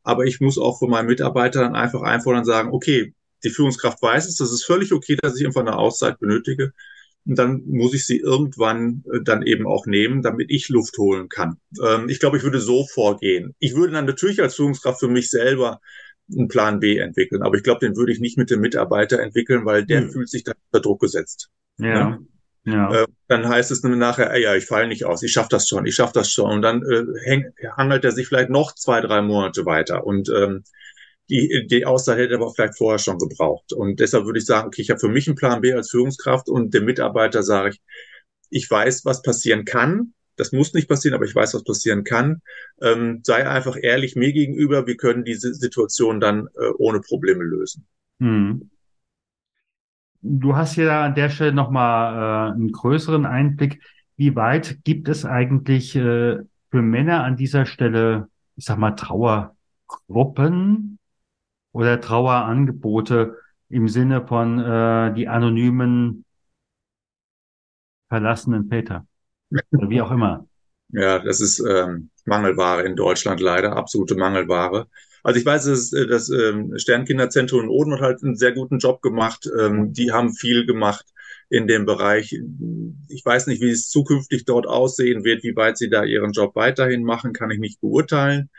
aber 0.09 0.25
ich 0.25 0.41
muss 0.41 0.57
auch 0.57 0.79
von 0.79 0.89
meinen 0.89 1.07
Mitarbeitern 1.07 1.75
einfach 1.75 2.01
einfordern 2.01 2.39
und 2.39 2.45
sagen, 2.45 2.71
okay, 2.71 3.13
die 3.43 3.51
Führungskraft 3.51 4.01
weiß 4.01 4.27
es, 4.27 4.37
das 4.37 4.51
ist 4.51 4.65
völlig 4.65 4.91
okay, 4.91 5.15
dass 5.21 5.39
ich 5.39 5.45
einfach 5.45 5.61
eine 5.61 5.77
Auszeit 5.77 6.19
benötige. 6.19 6.73
Und 7.25 7.37
dann 7.37 7.61
muss 7.67 7.93
ich 7.93 8.07
sie 8.07 8.17
irgendwann 8.17 9.03
äh, 9.13 9.19
dann 9.23 9.43
eben 9.43 9.67
auch 9.67 9.85
nehmen, 9.85 10.23
damit 10.23 10.49
ich 10.49 10.69
Luft 10.69 10.97
holen 10.97 11.29
kann. 11.29 11.57
Ähm, 11.81 12.09
ich 12.09 12.19
glaube, 12.19 12.37
ich 12.37 12.43
würde 12.43 12.59
so 12.59 12.87
vorgehen. 12.87 13.53
Ich 13.59 13.75
würde 13.75 13.93
dann 13.93 14.05
natürlich 14.05 14.41
als 14.41 14.55
Führungskraft 14.55 14.99
für 14.99 15.09
mich 15.09 15.29
selber 15.29 15.79
einen 16.31 16.47
Plan 16.47 16.79
B 16.79 16.97
entwickeln. 16.97 17.43
Aber 17.43 17.55
ich 17.55 17.63
glaube, 17.63 17.85
den 17.85 17.95
würde 17.95 18.11
ich 18.11 18.19
nicht 18.19 18.37
mit 18.37 18.49
dem 18.49 18.61
Mitarbeiter 18.61 19.19
entwickeln, 19.19 19.65
weil 19.65 19.85
der 19.85 20.01
hm. 20.01 20.11
fühlt 20.11 20.29
sich 20.29 20.43
dann 20.43 20.55
unter 20.71 20.81
Druck 20.81 21.01
gesetzt. 21.01 21.49
Ja. 21.77 21.87
ja. 21.87 22.19
Äh, 22.91 23.05
dann 23.27 23.47
heißt 23.47 23.71
es 23.71 23.83
nachher, 23.83 24.31
ey, 24.31 24.43
ja, 24.43 24.55
ich 24.55 24.65
falle 24.65 24.87
nicht 24.87 25.05
aus, 25.05 25.23
ich 25.23 25.31
schaffe 25.31 25.49
das 25.51 25.67
schon, 25.67 25.85
ich 25.85 25.95
schaffe 25.95 26.13
das 26.13 26.31
schon. 26.31 26.51
Und 26.51 26.61
dann 26.61 26.83
äh, 26.83 27.05
häng, 27.25 27.53
hangelt 27.77 28.03
er 28.03 28.11
sich 28.11 28.27
vielleicht 28.27 28.49
noch 28.49 28.75
zwei, 28.75 29.01
drei 29.01 29.21
Monate 29.21 29.65
weiter. 29.65 30.05
Und 30.05 30.29
ähm, 30.29 30.63
die, 31.29 31.67
die 31.69 31.85
Auszeit 31.85 32.17
hätte 32.17 32.33
er 32.33 32.41
aber 32.41 32.51
vielleicht 32.53 32.77
vorher 32.77 32.99
schon 32.99 33.19
gebraucht. 33.19 33.71
Und 33.71 33.99
deshalb 33.99 34.25
würde 34.25 34.39
ich 34.39 34.45
sagen, 34.45 34.67
okay, 34.67 34.81
ich 34.81 34.89
habe 34.89 34.99
für 34.99 35.09
mich 35.09 35.27
einen 35.27 35.35
Plan 35.35 35.61
B 35.61 35.73
als 35.73 35.91
Führungskraft 35.91 36.49
und 36.49 36.73
dem 36.73 36.85
Mitarbeiter 36.85 37.43
sage 37.43 37.69
ich, 37.69 37.81
ich 38.49 38.69
weiß, 38.69 39.05
was 39.05 39.21
passieren 39.21 39.63
kann. 39.63 40.13
Das 40.35 40.51
muss 40.51 40.73
nicht 40.73 40.87
passieren, 40.87 41.15
aber 41.15 41.25
ich 41.25 41.35
weiß, 41.35 41.53
was 41.53 41.63
passieren 41.63 42.03
kann. 42.03 42.41
Ähm, 42.81 43.19
sei 43.23 43.47
einfach 43.47 43.77
ehrlich 43.79 44.15
mir 44.15 44.33
gegenüber. 44.33 44.87
Wir 44.87 44.97
können 44.97 45.23
diese 45.23 45.53
Situation 45.53 46.19
dann 46.19 46.47
äh, 46.57 46.69
ohne 46.77 47.01
Probleme 47.01 47.43
lösen. 47.43 47.85
Hm. 48.19 48.71
Du 50.21 50.55
hast 50.55 50.75
ja 50.75 51.05
an 51.05 51.15
der 51.15 51.29
Stelle 51.29 51.53
nochmal 51.53 52.49
äh, 52.49 52.53
einen 52.53 52.71
größeren 52.71 53.25
Einblick. 53.25 53.81
Wie 54.17 54.35
weit 54.35 54.79
gibt 54.83 55.07
es 55.07 55.25
eigentlich 55.25 55.95
äh, 55.95 56.39
für 56.71 56.81
Männer 56.81 57.23
an 57.23 57.37
dieser 57.37 57.65
Stelle, 57.65 58.27
ich 58.55 58.65
sag 58.65 58.77
mal, 58.77 58.91
Trauergruppen 58.91 60.99
oder 61.71 62.01
Trauerangebote 62.01 63.37
im 63.69 63.87
Sinne 63.87 64.27
von 64.27 64.59
äh, 64.59 65.13
die 65.13 65.29
anonymen 65.29 66.25
verlassenen 68.09 68.67
Väter? 68.67 69.05
Wie 69.71 70.01
auch 70.01 70.11
immer. 70.11 70.45
Ja, 70.89 71.19
das 71.19 71.39
ist 71.39 71.59
ähm, 71.59 72.09
Mangelware 72.25 72.83
in 72.83 72.95
Deutschland 72.95 73.39
leider, 73.39 73.75
absolute 73.75 74.15
Mangelware. 74.15 74.87
Also 75.23 75.39
ich 75.39 75.45
weiß, 75.45 75.65
dass 75.65 75.93
äh, 75.93 76.07
das 76.07 76.29
ähm, 76.29 76.77
Sternkinderzentrum 76.77 77.63
in 77.63 77.69
Oden 77.69 77.93
hat 77.95 78.01
halt 78.01 78.23
einen 78.23 78.35
sehr 78.35 78.51
guten 78.53 78.79
Job 78.79 79.01
gemacht. 79.01 79.49
Ähm, 79.59 79.93
die 79.93 80.11
haben 80.11 80.33
viel 80.33 80.65
gemacht 80.65 81.05
in 81.49 81.67
dem 81.67 81.85
Bereich. 81.85 82.39
Ich 83.07 83.25
weiß 83.25 83.47
nicht, 83.47 83.61
wie 83.61 83.71
es 83.71 83.89
zukünftig 83.89 84.45
dort 84.45 84.67
aussehen 84.67 85.23
wird, 85.23 85.43
wie 85.43 85.55
weit 85.55 85.77
sie 85.77 85.89
da 85.89 86.03
ihren 86.03 86.31
Job 86.31 86.55
weiterhin 86.55 87.03
machen, 87.03 87.33
kann 87.33 87.51
ich 87.51 87.59
nicht 87.59 87.81
beurteilen. 87.81 88.49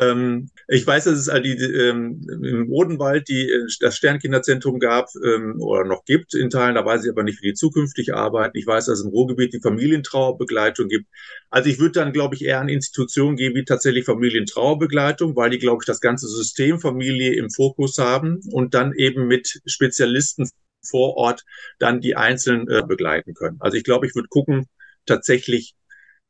Ähm, 0.00 0.50
ich 0.68 0.86
weiß, 0.86 1.04
dass 1.04 1.18
es 1.18 1.42
die, 1.42 1.52
ähm, 1.52 2.26
im 2.42 2.70
Odenwald 2.70 3.28
die, 3.28 3.48
äh, 3.50 3.66
das 3.80 3.96
Sternkinderzentrum 3.96 4.78
gab 4.78 5.08
ähm, 5.22 5.60
oder 5.60 5.84
noch 5.84 6.04
gibt 6.04 6.34
in 6.34 6.48
Teilen. 6.48 6.76
Da 6.76 6.84
weiß 6.84 7.04
ich 7.04 7.10
aber 7.10 7.22
nicht, 7.24 7.42
wie 7.42 7.48
die 7.48 7.54
zukünftig 7.54 8.14
arbeiten. 8.14 8.56
Ich 8.56 8.66
weiß, 8.66 8.86
dass 8.86 9.00
es 9.00 9.04
im 9.04 9.10
Ruhrgebiet 9.10 9.52
die 9.52 9.60
Familientrauerbegleitung 9.60 10.88
gibt. 10.88 11.06
Also 11.50 11.68
ich 11.68 11.78
würde 11.78 11.92
dann, 11.92 12.12
glaube 12.12 12.34
ich, 12.34 12.44
eher 12.44 12.60
an 12.60 12.68
Institutionen 12.68 13.36
gehen 13.36 13.54
wie 13.54 13.64
tatsächlich 13.64 14.06
Familientrauerbegleitung, 14.06 15.36
weil 15.36 15.50
die, 15.50 15.58
glaube 15.58 15.82
ich, 15.82 15.86
das 15.86 16.00
ganze 16.00 16.26
System 16.26 16.80
Familie 16.80 17.34
im 17.34 17.50
Fokus 17.50 17.98
haben 17.98 18.40
und 18.50 18.74
dann 18.74 18.94
eben 18.94 19.26
mit 19.26 19.60
Spezialisten 19.66 20.48
vor 20.84 21.16
Ort 21.16 21.44
dann 21.78 22.00
die 22.00 22.16
Einzelnen 22.16 22.68
äh, 22.68 22.82
begleiten 22.86 23.34
können. 23.34 23.58
Also 23.60 23.76
ich 23.76 23.84
glaube, 23.84 24.06
ich 24.06 24.14
würde 24.14 24.28
gucken, 24.28 24.66
tatsächlich 25.06 25.74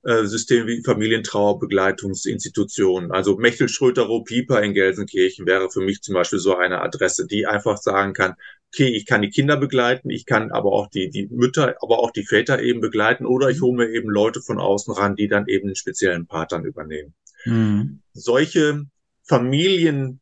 äh, 0.04 0.24
System 0.24 0.66
wie 0.66 0.82
Familientrauerbegleitungsinstitutionen. 0.82 3.12
Also 3.12 3.36
Mechtel, 3.36 3.68
Schröter, 3.68 4.08
Pieper 4.24 4.60
in 4.62 4.74
Gelsenkirchen 4.74 5.46
wäre 5.46 5.70
für 5.70 5.80
mich 5.80 6.02
zum 6.02 6.14
Beispiel 6.14 6.40
so 6.40 6.56
eine 6.56 6.80
Adresse, 6.80 7.26
die 7.26 7.46
einfach 7.46 7.76
sagen 7.76 8.12
kann, 8.12 8.34
okay, 8.72 8.88
ich 8.88 9.06
kann 9.06 9.22
die 9.22 9.30
Kinder 9.30 9.56
begleiten, 9.56 10.10
ich 10.10 10.26
kann 10.26 10.50
aber 10.50 10.72
auch 10.72 10.88
die, 10.88 11.10
die 11.10 11.26
Mütter, 11.26 11.76
aber 11.82 11.98
auch 11.98 12.10
die 12.10 12.24
Väter 12.24 12.62
eben 12.62 12.80
begleiten 12.80 13.26
oder 13.26 13.50
ich 13.50 13.60
hole 13.60 13.76
mir 13.76 13.90
eben 13.90 14.08
Leute 14.08 14.40
von 14.40 14.58
außen 14.58 14.94
ran, 14.94 15.14
die 15.14 15.28
dann 15.28 15.46
eben 15.46 15.68
einen 15.68 15.76
speziellen 15.76 16.26
Part 16.26 16.52
dann 16.52 16.64
übernehmen. 16.64 17.14
Mhm. 17.44 18.00
Solche 18.12 18.86
Familien 19.24 20.20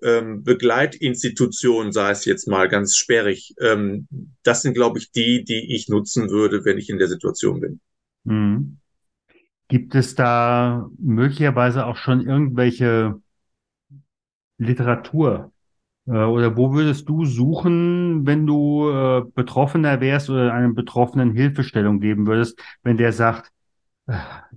ähm, 0.00 0.44
Begleitinstitutionen, 0.44 1.92
sei 1.92 2.12
es 2.12 2.24
jetzt 2.24 2.46
mal 2.46 2.68
ganz 2.68 2.96
sperrig, 2.96 3.54
ähm, 3.60 4.06
das 4.42 4.62
sind, 4.62 4.74
glaube 4.74 4.98
ich, 4.98 5.10
die, 5.10 5.44
die 5.44 5.74
ich 5.74 5.88
nutzen 5.88 6.30
würde, 6.30 6.64
wenn 6.64 6.78
ich 6.78 6.88
in 6.88 6.98
der 6.98 7.08
Situation 7.08 7.60
bin. 7.60 7.80
Mhm. 8.24 8.78
Gibt 9.68 9.94
es 9.94 10.14
da 10.14 10.88
möglicherweise 10.98 11.86
auch 11.86 11.96
schon 11.96 12.20
irgendwelche 12.26 13.20
Literatur 14.58 15.52
Äh, 16.08 16.12
oder 16.12 16.56
wo 16.56 16.74
würdest 16.74 17.08
du 17.08 17.24
suchen, 17.26 18.26
wenn 18.26 18.46
du 18.46 18.90
äh, 18.90 19.22
Betroffener 19.34 20.00
wärst 20.02 20.30
oder 20.30 20.52
einem 20.54 20.74
Betroffenen 20.74 21.32
Hilfestellung 21.34 22.00
geben 22.00 22.26
würdest, 22.26 22.60
wenn 22.82 22.98
der 22.98 23.12
sagt, 23.14 23.52
äh, 24.08 24.14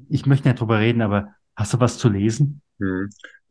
ich 0.10 0.26
möchte 0.28 0.48
nicht 0.50 0.60
drüber 0.62 0.80
reden, 0.80 1.02
aber 1.04 1.36
hast 1.56 1.74
du 1.74 1.80
was 1.82 1.98
zu 2.00 2.10
lesen? 2.10 2.62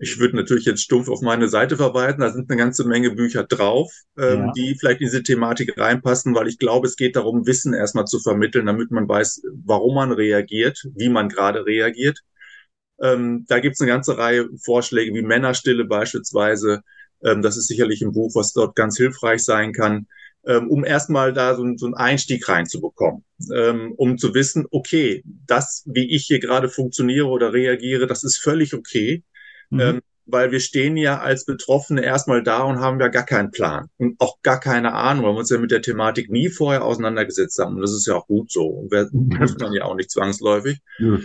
Ich 0.03 0.19
würde 0.19 0.35
natürlich 0.35 0.65
jetzt 0.65 0.81
stumpf 0.81 1.11
auf 1.11 1.21
meine 1.21 1.49
Seite 1.49 1.77
verweisen. 1.77 2.21
Da 2.21 2.31
sind 2.31 2.51
eine 2.51 2.59
ganze 2.59 2.89
Menge 2.89 3.11
Bücher 3.11 3.45
drauf, 3.45 3.93
ähm, 4.19 4.47
ja. 4.47 4.53
die 4.57 4.75
vielleicht 4.75 5.03
in 5.03 5.09
diese 5.09 5.23
Thematik 5.23 5.79
reinpassen, 5.79 6.35
weil 6.35 6.49
ich 6.49 6.59
glaube, 6.59 6.87
es 6.87 6.97
geht 6.97 7.17
darum, 7.17 7.47
Wissen 7.47 7.75
erstmal 7.75 8.07
zu 8.07 8.19
vermitteln, 8.19 8.65
damit 8.65 8.91
man 8.91 9.07
weiß, 9.07 9.43
warum 9.67 9.97
man 9.97 10.11
reagiert, 10.11 10.89
wie 10.95 11.11
man 11.11 11.29
gerade 11.29 11.67
reagiert. 11.67 12.21
Ähm, 13.03 13.45
da 13.47 13.61
gibt 13.61 13.75
es 13.75 13.81
eine 13.83 13.91
ganze 13.91 14.17
Reihe 14.17 14.49
Vorschläge 14.65 15.15
wie 15.15 15.21
Männerstille 15.21 15.85
beispielsweise. 15.85 16.81
Ähm, 17.23 17.43
das 17.43 17.59
ist 17.59 17.67
sicherlich 17.67 18.01
ein 18.01 18.13
Buch, 18.13 18.35
was 18.35 18.55
dort 18.55 18.77
ganz 18.77 18.97
hilfreich 18.97 19.45
sein 19.45 19.75
kann, 19.75 20.07
ähm, 20.47 20.71
um 20.71 20.83
erstmal 20.83 21.35
da 21.35 21.57
so, 21.57 21.77
so 21.77 21.85
einen 21.85 21.95
Einstieg 21.95 22.49
reinzubekommen, 22.49 23.23
ähm, 23.55 23.93
um 23.99 24.17
zu 24.17 24.33
wissen, 24.33 24.67
okay, 24.71 25.23
das, 25.47 25.83
wie 25.85 26.15
ich 26.15 26.25
hier 26.25 26.41
gerade 26.41 26.71
funktioniere 26.71 27.27
oder 27.27 27.53
reagiere, 27.53 28.07
das 28.07 28.25
ist 28.25 28.39
völlig 28.39 28.73
okay. 28.73 29.23
Mhm. 29.71 29.81
Ähm, 29.81 30.01
weil 30.27 30.53
wir 30.53 30.61
stehen 30.61 30.97
ja 30.97 31.19
als 31.21 31.45
Betroffene 31.45 32.05
erstmal 32.05 32.43
da 32.43 32.63
und 32.63 32.79
haben 32.79 33.01
ja 33.01 33.09
gar 33.09 33.25
keinen 33.25 33.51
Plan 33.51 33.89
und 33.97 34.21
auch 34.21 34.43
gar 34.43 34.61
keine 34.61 34.93
Ahnung, 34.93 35.25
weil 35.25 35.33
wir 35.33 35.39
uns 35.39 35.51
ja 35.51 35.59
mit 35.59 35.71
der 35.71 35.83
Thematik 35.83 36.31
nie 36.31 36.49
vorher 36.49 36.85
auseinandergesetzt 36.85 37.59
haben. 37.59 37.77
Und 37.77 37.83
das 37.83 37.93
ist 37.93 38.07
ja 38.07 38.15
auch 38.15 38.27
gut 38.27 38.51
so. 38.51 38.67
Und 38.67 38.91
wer, 38.91 39.09
muss 39.13 39.59
man 39.59 39.73
ja 39.73 39.85
auch 39.85 39.97
nicht 39.97 40.11
zwangsläufig. 40.11 40.79
Ja. 40.99 41.19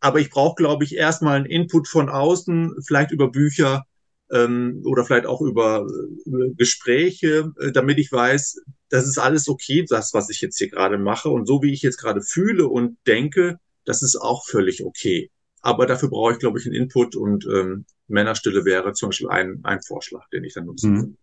Aber 0.00 0.20
ich 0.20 0.30
brauche, 0.30 0.56
glaube 0.56 0.84
ich, 0.84 0.96
erstmal 0.96 1.36
einen 1.36 1.46
Input 1.46 1.88
von 1.88 2.08
außen, 2.08 2.74
vielleicht 2.86 3.12
über 3.12 3.30
Bücher 3.30 3.84
ähm, 4.32 4.82
oder 4.84 5.04
vielleicht 5.04 5.26
auch 5.26 5.40
über, 5.40 5.86
über 6.24 6.46
Gespräche, 6.56 7.52
äh, 7.60 7.70
damit 7.72 7.98
ich 7.98 8.10
weiß, 8.10 8.62
das 8.88 9.06
ist 9.06 9.18
alles 9.18 9.48
okay, 9.48 9.84
das, 9.88 10.12
was 10.12 10.28
ich 10.28 10.40
jetzt 10.40 10.58
hier 10.58 10.68
gerade 10.68 10.98
mache. 10.98 11.28
Und 11.28 11.46
so 11.46 11.62
wie 11.62 11.72
ich 11.72 11.82
jetzt 11.82 11.98
gerade 11.98 12.22
fühle 12.22 12.66
und 12.66 12.98
denke, 13.06 13.58
das 13.84 14.02
ist 14.02 14.16
auch 14.16 14.44
völlig 14.46 14.84
okay. 14.84 15.30
Aber 15.62 15.86
dafür 15.86 16.10
brauche 16.10 16.32
ich, 16.32 16.38
glaube 16.38 16.58
ich, 16.58 16.66
einen 16.66 16.74
Input 16.74 17.16
und 17.16 17.46
ähm, 17.46 17.86
Männerstille 18.08 18.64
wäre 18.64 18.92
zum 18.92 19.10
Beispiel 19.10 19.28
ein, 19.28 19.60
ein 19.62 19.80
Vorschlag, 19.80 20.28
den 20.30 20.44
ich 20.44 20.54
dann 20.54 20.66
nutzen 20.66 20.96
würde. 20.96 21.14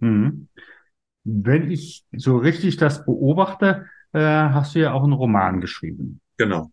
Mhm. 0.00 0.08
mhm. 0.08 0.48
Wenn 1.26 1.70
ich 1.70 2.04
so 2.12 2.36
richtig 2.36 2.76
das 2.76 3.06
beobachte, 3.06 3.86
äh, 4.12 4.20
hast 4.20 4.74
du 4.74 4.80
ja 4.80 4.92
auch 4.92 5.04
einen 5.04 5.14
Roman 5.14 5.62
geschrieben. 5.62 6.20
Genau. 6.36 6.70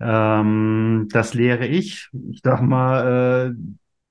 Ähm, 0.00 1.08
das 1.12 1.34
lehre 1.34 1.66
ich. 1.66 2.10
Ich 2.30 2.40
sag 2.42 2.62
mal, 2.62 3.52
äh, 3.52 3.54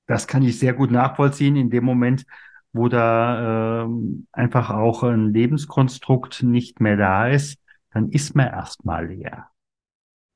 das 0.06 0.26
kann 0.26 0.42
ich 0.42 0.58
sehr 0.58 0.72
gut 0.72 0.90
nachvollziehen 0.90 1.56
in 1.56 1.68
dem 1.68 1.84
Moment, 1.84 2.24
wo 2.72 2.88
da 2.88 3.84
äh, 3.84 3.88
einfach 4.32 4.70
auch 4.70 5.02
ein 5.02 5.34
Lebenskonstrukt 5.34 6.42
nicht 6.42 6.80
mehr 6.80 6.96
da 6.96 7.28
ist, 7.28 7.58
dann 7.90 8.08
ist 8.08 8.34
man 8.34 8.48
erstmal 8.48 9.08
leer. 9.08 9.48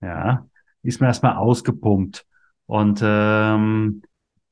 Ja, 0.03 0.47
ist 0.87 1.01
man 1.01 1.09
erstmal 1.09 1.37
ausgepumpt. 1.37 2.27
Und 2.66 3.01
ähm, 3.03 4.03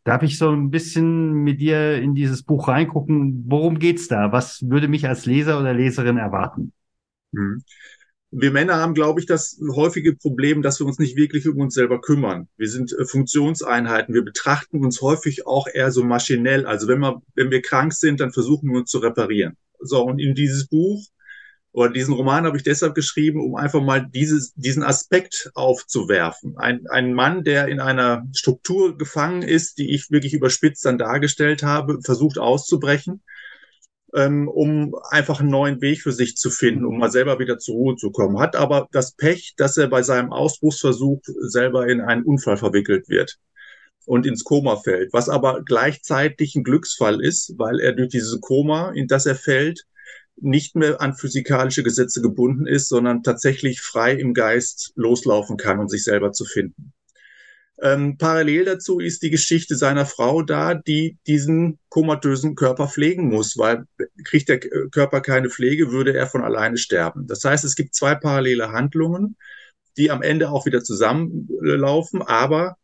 darf 0.05 0.23
ich 0.23 0.39
so 0.39 0.51
ein 0.51 0.71
bisschen 0.71 1.33
mit 1.33 1.61
dir 1.61 1.97
in 1.97 2.15
dieses 2.15 2.43
Buch 2.43 2.69
reingucken? 2.69 3.45
Worum 3.47 3.79
geht's 3.79 4.09
da? 4.09 4.33
Was 4.33 4.63
würde 4.69 4.89
mich 4.89 5.07
als 5.09 5.27
Leser 5.27 5.59
oder 5.59 5.75
Leserin 5.75 6.19
erwarten? 6.19 6.73
Hm 7.35 7.63
wir 8.37 8.51
Männer 8.51 8.77
haben, 8.77 8.95
glaube 8.95 9.21
ich, 9.21 9.27
das 9.27 9.61
häufige 9.75 10.17
Problem, 10.17 10.61
dass 10.61 10.81
wir 10.81 10.87
uns 10.87 10.99
nicht 10.99 11.17
wirklich 11.17 11.49
um 11.49 11.59
uns 11.59 11.75
selber 11.75 12.01
kümmern. 12.01 12.49
Wir 12.57 12.69
sind 12.69 12.93
äh, 12.93 13.05
Funktionseinheiten. 13.05 14.13
Wir 14.13 14.25
betrachten 14.25 14.85
uns 14.85 15.01
häufig 15.01 15.47
auch 15.47 15.69
eher 15.73 15.93
so 15.93 16.03
maschinell. 16.03 16.67
Also 16.67 16.89
wenn 16.89 16.99
wir, 16.99 17.23
wenn 17.35 17.51
wir 17.51 17.63
krank 17.63 17.93
sind, 17.93 18.21
dann 18.21 18.33
versuchen 18.33 18.71
wir 18.71 18.81
uns 18.81 18.91
zu 18.91 18.99
reparieren. 18.99 19.57
So, 19.79 20.05
und 20.05 20.19
in 20.19 20.35
dieses 20.35 20.67
Buch 20.67 21.07
oder 21.75 21.91
diesen 21.93 22.15
Roman 22.15 22.47
habe 22.47 22.57
ich 22.57 22.63
deshalb 22.63 22.95
geschrieben, 22.95 23.45
um 23.45 23.57
einfach 23.57 23.83
mal 23.83 24.07
dieses, 24.07 24.55
diesen 24.55 24.83
Aspekt 24.83 25.51
aufzuwerfen. 25.55 26.57
Ein, 26.57 26.87
ein 26.89 27.13
Mann, 27.13 27.45
der 27.45 27.69
in 27.69 27.81
einer 27.81 28.27
Struktur 28.33 28.97
gefangen 28.97 29.43
ist, 29.43 29.79
die 29.79 29.93
ich 29.93 30.11
wirklich 30.11 30.33
überspitzt 30.33 30.85
dann 30.85 30.99
dargestellt 30.99 31.63
habe, 31.63 31.99
versucht 32.03 32.39
auszubrechen 32.39 33.23
ähm, 34.15 34.49
um 34.49 34.95
einfach 35.11 35.41
einen 35.41 35.51
neuen 35.51 35.81
Weg 35.81 36.01
für 36.01 36.13
sich 36.13 36.37
zu 36.37 36.51
finden, 36.51 36.85
um 36.85 36.99
mal 36.99 37.11
selber 37.11 37.39
wieder 37.39 37.59
zur 37.59 37.75
Ruhe 37.75 37.97
zu 37.97 38.11
kommen. 38.13 38.39
Hat 38.39 38.57
aber 38.57 38.89
das 38.93 39.13
Pech, 39.13 39.55
dass 39.57 39.77
er 39.77 39.89
bei 39.89 40.03
seinem 40.03 40.33
Ausbruchsversuch 40.33 41.21
selber 41.41 41.89
in 41.89 42.01
einen 42.01 42.23
Unfall 42.23 42.57
verwickelt 42.57 43.09
wird 43.09 43.39
und 44.07 44.27
ins 44.27 44.45
Koma 44.45 44.77
fällt, 44.77 45.13
was 45.13 45.29
aber 45.29 45.63
gleichzeitig 45.65 46.55
ein 46.55 46.63
Glücksfall 46.63 47.21
ist, 47.21 47.55
weil 47.59 47.81
er 47.81 47.93
durch 47.93 48.11
dieses 48.11 48.41
Koma, 48.41 48.93
in 48.93 49.09
das 49.09 49.27
er 49.27 49.35
fällt, 49.35 49.85
nicht 50.37 50.77
mehr 50.77 51.01
an 51.01 51.15
physikalische 51.15 51.83
Gesetze 51.83 52.21
gebunden 52.21 52.67
ist, 52.67 52.89
sondern 52.89 53.23
tatsächlich 53.23 53.81
frei 53.81 54.13
im 54.13 54.35
Geist 54.35 54.93
loslaufen 54.97 55.57
kann, 55.57 55.79
um 55.79 55.89
sich 55.89 56.05
selber 56.05 56.33
zu 56.33 56.45
finden. 56.45 56.93
Ähm, 57.83 58.19
parallel 58.19 58.65
dazu 58.65 59.01
ist 59.01 59.23
die 59.23 59.31
Geschichte 59.31 59.75
seiner 59.75 60.07
Frau 60.07 60.43
da, 60.43 60.75
die 60.75 61.19
diesen 61.27 61.79
komatösen 61.89 62.55
Körper 62.55 62.89
pflegen 62.89 63.29
muss, 63.29 63.59
weil 63.59 63.85
kriegt 64.25 64.49
der 64.49 64.61
Körper 64.61 65.21
keine 65.21 65.51
Pflege, 65.51 65.91
würde 65.91 66.15
er 66.15 66.29
von 66.29 66.45
alleine 66.45 66.79
sterben. 66.79 67.27
Das 67.27 67.45
heißt, 67.45 67.65
es 67.65 67.75
gibt 67.75 67.95
zwei 67.95 68.15
parallele 68.15 68.71
Handlungen, 68.71 69.37
die 69.97 70.11
am 70.11 70.23
Ende 70.23 70.51
auch 70.51 70.67
wieder 70.67 70.85
zusammenlaufen, 70.85 72.23
aber 72.23 72.77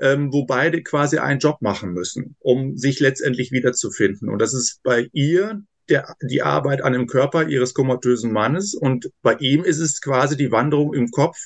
ähm, 0.00 0.32
wo 0.32 0.44
beide 0.44 0.82
quasi 0.82 1.18
einen 1.18 1.40
Job 1.40 1.60
machen 1.60 1.92
müssen, 1.92 2.36
um 2.38 2.76
sich 2.76 3.00
letztendlich 3.00 3.50
wiederzufinden. 3.50 4.28
Und 4.28 4.38
das 4.38 4.54
ist 4.54 4.80
bei 4.82 5.08
ihr 5.12 5.62
der, 5.88 6.16
die 6.22 6.42
Arbeit 6.42 6.82
an 6.82 6.92
dem 6.92 7.06
Körper 7.06 7.48
ihres 7.48 7.74
komatösen 7.74 8.32
Mannes 8.32 8.74
und 8.74 9.10
bei 9.22 9.34
ihm 9.34 9.64
ist 9.64 9.78
es 9.78 10.00
quasi 10.00 10.36
die 10.36 10.52
Wanderung 10.52 10.94
im 10.94 11.10
Kopf 11.10 11.36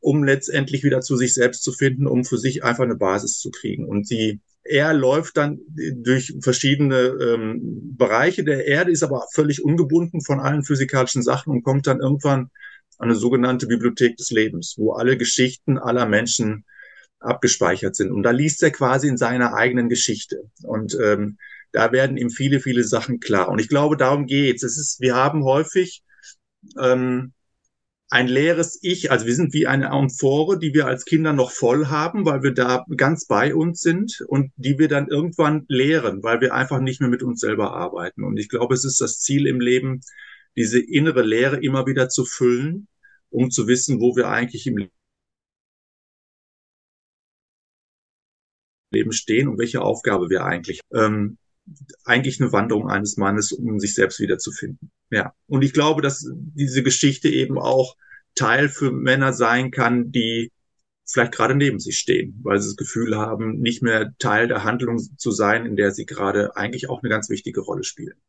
um 0.00 0.24
letztendlich 0.24 0.84
wieder 0.84 1.00
zu 1.00 1.16
sich 1.16 1.34
selbst 1.34 1.62
zu 1.62 1.72
finden, 1.72 2.06
um 2.06 2.24
für 2.24 2.38
sich 2.38 2.64
einfach 2.64 2.84
eine 2.84 2.96
Basis 2.96 3.38
zu 3.38 3.50
kriegen. 3.50 3.86
Und 3.86 4.06
sie, 4.06 4.40
er 4.62 4.94
läuft 4.94 5.36
dann 5.36 5.60
durch 5.94 6.34
verschiedene 6.40 6.96
ähm, 6.98 7.96
Bereiche 7.96 8.44
der 8.44 8.66
Erde, 8.66 8.92
ist 8.92 9.02
aber 9.02 9.26
völlig 9.32 9.64
ungebunden 9.64 10.20
von 10.22 10.40
allen 10.40 10.62
physikalischen 10.62 11.22
Sachen 11.22 11.52
und 11.52 11.62
kommt 11.62 11.86
dann 11.86 12.00
irgendwann 12.00 12.50
an 12.98 13.10
eine 13.10 13.14
sogenannte 13.14 13.66
Bibliothek 13.66 14.16
des 14.16 14.30
Lebens, 14.30 14.74
wo 14.76 14.92
alle 14.92 15.16
Geschichten 15.16 15.78
aller 15.78 16.06
Menschen 16.06 16.64
abgespeichert 17.20 17.96
sind. 17.96 18.12
Und 18.12 18.22
da 18.22 18.30
liest 18.30 18.62
er 18.62 18.70
quasi 18.70 19.08
in 19.08 19.16
seiner 19.16 19.54
eigenen 19.54 19.88
Geschichte. 19.88 20.44
Und 20.62 20.96
ähm, 21.00 21.38
da 21.72 21.92
werden 21.92 22.16
ihm 22.16 22.30
viele, 22.30 22.60
viele 22.60 22.84
Sachen 22.84 23.20
klar. 23.20 23.48
Und 23.48 23.60
ich 23.60 23.68
glaube, 23.68 23.96
darum 23.96 24.26
geht's. 24.26 24.62
Es 24.62 24.78
ist, 24.78 25.00
wir 25.00 25.14
haben 25.14 25.44
häufig 25.44 26.02
ähm, 26.80 27.32
ein 28.10 28.26
leeres 28.26 28.78
Ich, 28.82 29.10
also 29.10 29.26
wir 29.26 29.34
sind 29.34 29.52
wie 29.52 29.66
eine 29.66 29.90
Amphore, 29.90 30.58
die 30.58 30.72
wir 30.72 30.86
als 30.86 31.04
Kinder 31.04 31.32
noch 31.32 31.50
voll 31.50 31.86
haben, 31.88 32.24
weil 32.24 32.42
wir 32.42 32.52
da 32.54 32.86
ganz 32.96 33.26
bei 33.26 33.54
uns 33.54 33.80
sind 33.80 34.22
und 34.28 34.50
die 34.56 34.78
wir 34.78 34.88
dann 34.88 35.08
irgendwann 35.08 35.66
leeren, 35.68 36.22
weil 36.22 36.40
wir 36.40 36.54
einfach 36.54 36.80
nicht 36.80 37.00
mehr 37.00 37.10
mit 37.10 37.22
uns 37.22 37.40
selber 37.40 37.74
arbeiten. 37.74 38.24
Und 38.24 38.38
ich 38.38 38.48
glaube, 38.48 38.74
es 38.74 38.84
ist 38.84 39.00
das 39.00 39.20
Ziel 39.20 39.46
im 39.46 39.60
Leben, 39.60 40.00
diese 40.56 40.80
innere 40.80 41.22
Leere 41.22 41.62
immer 41.62 41.86
wieder 41.86 42.08
zu 42.08 42.24
füllen, 42.24 42.88
um 43.30 43.50
zu 43.50 43.68
wissen, 43.68 44.00
wo 44.00 44.16
wir 44.16 44.28
eigentlich 44.28 44.66
im 44.66 44.88
Leben 48.90 49.12
stehen 49.12 49.48
und 49.48 49.58
welche 49.58 49.82
Aufgabe 49.82 50.30
wir 50.30 50.44
eigentlich 50.44 50.80
ähm, 50.94 51.36
eigentlich 52.04 52.40
eine 52.40 52.52
Wanderung 52.52 52.88
eines 52.88 53.16
Mannes, 53.16 53.52
um 53.52 53.78
sich 53.78 53.94
selbst 53.94 54.20
wiederzufinden. 54.20 54.90
Ja. 55.10 55.34
Und 55.46 55.62
ich 55.62 55.72
glaube, 55.72 56.02
dass 56.02 56.26
diese 56.34 56.82
Geschichte 56.82 57.28
eben 57.28 57.58
auch 57.58 57.96
Teil 58.34 58.68
für 58.68 58.92
Männer 58.92 59.32
sein 59.32 59.70
kann, 59.70 60.12
die 60.12 60.52
vielleicht 61.06 61.32
gerade 61.32 61.54
neben 61.54 61.80
sich 61.80 61.98
stehen, 61.98 62.38
weil 62.42 62.60
sie 62.60 62.68
das 62.68 62.76
Gefühl 62.76 63.16
haben, 63.16 63.58
nicht 63.60 63.82
mehr 63.82 64.12
Teil 64.18 64.46
der 64.48 64.64
Handlung 64.64 64.98
zu 64.98 65.30
sein, 65.30 65.64
in 65.64 65.76
der 65.76 65.92
sie 65.92 66.06
gerade 66.06 66.56
eigentlich 66.56 66.88
auch 66.88 67.02
eine 67.02 67.08
ganz 67.08 67.30
wichtige 67.30 67.60
Rolle 67.60 67.84
spielen. 67.84 68.20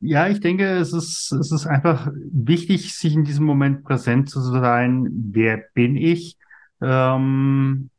Ja, 0.00 0.28
ich 0.28 0.40
denke, 0.40 0.66
es 0.76 0.92
ist, 0.92 1.32
es 1.32 1.50
ist 1.50 1.66
einfach 1.66 2.12
wichtig, 2.14 2.94
sich 2.94 3.14
in 3.14 3.24
diesem 3.24 3.46
Moment 3.46 3.84
präsent 3.84 4.28
zu 4.28 4.40
sein. 4.40 5.08
Wer 5.10 5.64
bin 5.72 5.96
ich? 5.96 6.36
Ähm, 6.80 7.90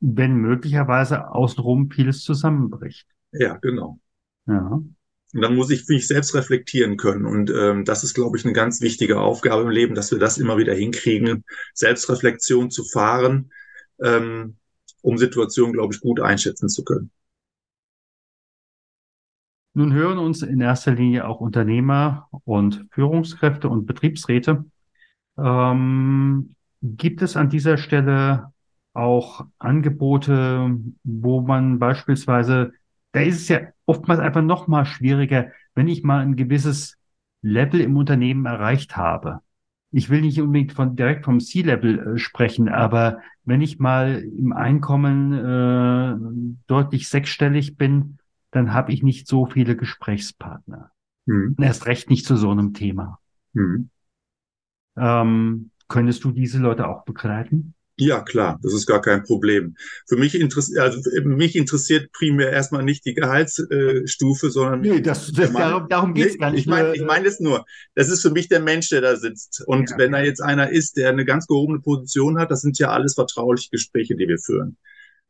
wenn 0.00 0.36
möglicherweise 0.36 1.30
außenrum 1.30 1.90
vieles 1.90 2.22
zusammenbricht. 2.22 3.08
Ja, 3.32 3.56
genau. 3.56 3.98
Ja. 4.46 4.80
Und 5.34 5.42
dann 5.42 5.56
muss 5.56 5.70
ich 5.70 5.86
mich 5.88 6.06
selbst 6.06 6.34
reflektieren 6.34 6.96
können. 6.96 7.26
Und 7.26 7.50
ähm, 7.50 7.84
das 7.84 8.04
ist, 8.04 8.14
glaube 8.14 8.38
ich, 8.38 8.44
eine 8.44 8.54
ganz 8.54 8.80
wichtige 8.80 9.20
Aufgabe 9.20 9.62
im 9.62 9.70
Leben, 9.70 9.94
dass 9.94 10.10
wir 10.10 10.18
das 10.18 10.38
immer 10.38 10.56
wieder 10.56 10.74
hinkriegen, 10.74 11.44
Selbstreflexion 11.74 12.70
zu 12.70 12.84
fahren, 12.84 13.50
ähm, 14.02 14.56
um 15.02 15.18
Situationen, 15.18 15.72
glaube 15.72 15.94
ich, 15.94 16.00
gut 16.00 16.20
einschätzen 16.20 16.68
zu 16.68 16.84
können. 16.84 17.10
Nun 19.74 19.92
hören 19.92 20.16
uns 20.16 20.40
in 20.40 20.62
erster 20.62 20.92
Linie 20.92 21.28
auch 21.28 21.40
Unternehmer 21.40 22.28
und 22.44 22.86
Führungskräfte 22.92 23.68
und 23.68 23.84
Betriebsräte. 23.84 24.64
Ähm, 25.36 26.54
gibt 26.80 27.20
es 27.20 27.36
an 27.36 27.50
dieser 27.50 27.76
Stelle 27.76 28.54
auch 28.96 29.46
Angebote, 29.58 30.76
wo 31.04 31.40
man 31.40 31.78
beispielsweise 31.78 32.72
da 33.16 33.22
ist 33.22 33.36
es 33.36 33.48
ja 33.48 33.60
oftmals 33.86 34.20
einfach 34.20 34.42
noch 34.42 34.66
mal 34.68 34.84
schwieriger, 34.84 35.50
wenn 35.74 35.88
ich 35.88 36.02
mal 36.02 36.20
ein 36.20 36.36
gewisses 36.36 36.98
Level 37.40 37.80
im 37.80 37.96
Unternehmen 37.96 38.44
erreicht 38.44 38.98
habe. 38.98 39.40
Ich 39.90 40.10
will 40.10 40.20
nicht 40.20 40.38
unbedingt 40.38 40.74
von 40.74 40.96
direkt 40.96 41.24
vom 41.24 41.40
C-Level 41.40 41.98
äh, 42.16 42.18
sprechen, 42.18 42.68
aber 42.68 43.22
wenn 43.44 43.62
ich 43.62 43.78
mal 43.78 44.22
im 44.36 44.52
Einkommen 44.52 45.32
äh, 45.32 46.58
deutlich 46.66 47.08
sechsstellig 47.08 47.78
bin, 47.78 48.18
dann 48.50 48.74
habe 48.74 48.92
ich 48.92 49.02
nicht 49.02 49.26
so 49.26 49.46
viele 49.46 49.76
Gesprächspartner. 49.76 50.90
Hm. 51.26 51.56
Erst 51.58 51.86
recht 51.86 52.10
nicht 52.10 52.26
zu 52.26 52.36
so 52.36 52.50
einem 52.50 52.74
Thema. 52.74 53.18
Hm. 53.54 53.88
Ähm, 54.98 55.70
könntest 55.88 56.22
du 56.22 56.32
diese 56.32 56.58
Leute 56.58 56.86
auch 56.86 57.06
begleiten? 57.06 57.74
Ja, 57.98 58.20
klar, 58.20 58.60
das 58.62 58.74
ist 58.74 58.86
gar 58.86 59.00
kein 59.00 59.22
Problem. 59.22 59.74
Für 60.06 60.16
mich 60.16 60.38
interessiert, 60.38 60.78
also 60.78 61.00
mich 61.24 61.56
interessiert 61.56 62.12
primär 62.12 62.52
erstmal 62.52 62.82
nicht 62.82 63.06
die 63.06 63.14
Gehaltsstufe, 63.14 64.50
sondern 64.50 64.80
nee, 64.82 65.00
das, 65.00 65.32
das 65.32 65.50
meine, 65.50 65.70
darum, 65.70 65.88
darum 65.88 66.14
geht's 66.14 66.32
nee, 66.32 66.38
gar 66.38 66.50
nicht. 66.50 66.60
Ich 66.60 66.66
meine, 66.66 66.94
ich 66.94 67.02
meine 67.02 67.26
es 67.26 67.40
nur. 67.40 67.64
Das 67.94 68.10
ist 68.10 68.20
für 68.20 68.30
mich 68.30 68.48
der 68.48 68.60
Mensch, 68.60 68.90
der 68.90 69.00
da 69.00 69.16
sitzt. 69.16 69.62
Und 69.66 69.90
ja, 69.90 69.98
wenn 69.98 70.12
da 70.12 70.22
jetzt 70.22 70.42
einer 70.42 70.70
ist, 70.70 70.98
der 70.98 71.08
eine 71.08 71.24
ganz 71.24 71.46
gehobene 71.46 71.80
Position 71.80 72.38
hat, 72.38 72.50
das 72.50 72.60
sind 72.60 72.78
ja 72.78 72.90
alles 72.90 73.14
vertrauliche 73.14 73.70
Gespräche, 73.70 74.14
die 74.14 74.28
wir 74.28 74.38
führen, 74.38 74.76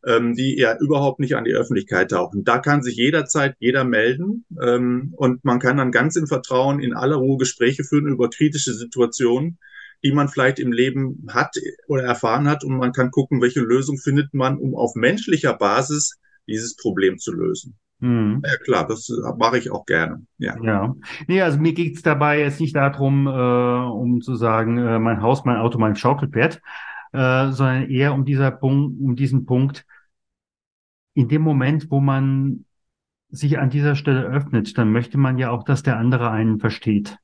ähm, 0.05 0.35
die 0.35 0.59
ja 0.59 0.77
überhaupt 0.77 1.21
nicht 1.21 1.37
an 1.37 1.45
die 1.45 1.55
Öffentlichkeit 1.55 2.11
tauchen. 2.11 2.43
Da 2.43 2.59
kann 2.59 2.83
sich 2.83 2.97
jederzeit 2.97 3.55
jeder 3.61 3.85
melden 3.85 4.45
ähm, 4.61 5.15
und 5.17 5.45
man 5.45 5.61
kann 5.61 5.77
dann 5.77 5.93
ganz 5.93 6.17
im 6.17 6.27
Vertrauen 6.27 6.81
in 6.81 6.95
aller 6.95 7.17
Ruhe 7.17 7.39
Gespräche 7.39 7.85
führen 7.85 8.09
über 8.09 8.29
kritische 8.29 8.75
Situationen 8.75 9.59
die 10.07 10.13
man 10.13 10.29
vielleicht 10.29 10.61
im 10.61 10.71
Leben 10.71 11.27
hat 11.29 11.57
oder 11.89 12.05
erfahren 12.05 12.49
hat. 12.49 12.63
Und 12.63 12.77
man 12.77 12.93
kann 12.93 13.11
gucken, 13.11 13.43
welche 13.43 13.61
Lösung 13.61 13.99
findet 13.99 14.33
man, 14.35 14.57
um 14.57 14.77
auf 14.77 14.95
menschlicher 14.95 15.53
Basis 15.55 16.17
dieses 16.47 16.77
Problem 16.77 17.19
zu 17.19 17.33
lösen. 17.33 17.77
Mhm. 17.99 18.41
Ja 18.47 18.57
klar, 18.59 18.87
das 18.87 19.11
mache 19.37 19.59
ich 19.59 19.73
auch 19.73 19.85
gerne. 19.85 20.25
Ja. 20.39 20.57
ja. 20.63 20.95
Nee, 21.27 21.43
also 21.43 21.59
mir 21.59 21.73
geht 21.73 21.97
es 21.97 22.03
dabei 22.03 22.39
jetzt 22.41 22.61
nicht 22.61 22.77
darum, 22.77 23.27
äh, 23.27 23.31
um 23.31 24.21
zu 24.21 24.37
sagen, 24.37 24.79
äh, 24.79 25.01
mein 25.01 25.23
Haus, 25.23 25.45
mein 25.45 25.57
Auto, 25.57 25.79
mein 25.79 25.97
Schaukelpferd, 25.97 26.61
äh, 27.13 27.51
sondern 27.51 27.91
eher 27.91 28.15
um 28.15 28.25
dieser 28.25 28.53
Punkt, 28.53 29.01
um 29.01 29.17
diesen 29.17 29.45
Punkt, 29.45 29.85
in 31.15 31.29
dem 31.29 31.43
Moment, 31.43 31.91
wo 31.91 32.01
man 32.01 32.65
sich 33.29 33.59
an 33.59 33.71
dieser 33.71 33.97
Stelle 33.97 34.23
öffnet, 34.23 34.79
dann 34.79 34.93
möchte 34.93 35.19
man 35.19 35.37
ja 35.37 35.51
auch, 35.51 35.65
dass 35.65 35.83
der 35.83 35.97
andere 35.97 36.31
einen 36.31 36.61
versteht. 36.61 37.19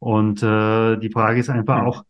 Und 0.00 0.42
äh, 0.42 0.96
die 0.96 1.10
Frage 1.10 1.38
ist 1.38 1.50
einfach 1.50 1.82
auch, 1.82 2.04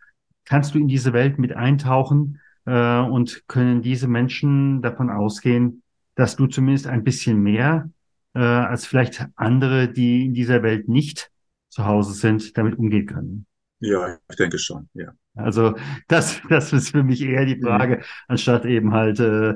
kannst 0.45 0.75
du 0.75 0.79
in 0.79 0.89
diese 0.89 1.13
Welt 1.13 1.39
mit 1.39 1.53
eintauchen 1.53 2.41
äh, 2.65 3.01
und 3.01 3.47
können 3.47 3.83
diese 3.83 4.09
Menschen 4.09 4.81
davon 4.81 5.11
ausgehen, 5.11 5.83
dass 6.15 6.37
du 6.37 6.47
zumindest 6.47 6.87
ein 6.87 7.05
bisschen 7.05 7.43
mehr 7.43 7.91
äh, 8.35 8.41
als 8.41 8.87
vielleicht 8.87 9.27
andere, 9.37 9.89
die 9.89 10.27
in 10.27 10.35
dieser 10.35 10.63
Welt 10.63 10.89
nicht 10.89 11.31
zu 11.69 11.85
Hause 11.85 12.15
sind, 12.15 12.57
damit 12.57 12.79
umgehen 12.79 13.07
können? 13.07 13.47
Ja, 13.81 14.19
ich 14.29 14.37
denke 14.37 14.59
schon, 14.59 14.89
ja. 14.95 15.13
Also 15.35 15.75
das, 16.09 16.41
das 16.49 16.73
ist 16.73 16.91
für 16.91 17.03
mich 17.03 17.23
eher 17.23 17.45
die 17.45 17.57
mhm. 17.57 17.63
Frage, 17.63 17.97
mhm. 17.97 18.03
anstatt 18.29 18.65
eben 18.67 18.93
halt 18.93 19.21
äh, 19.21 19.55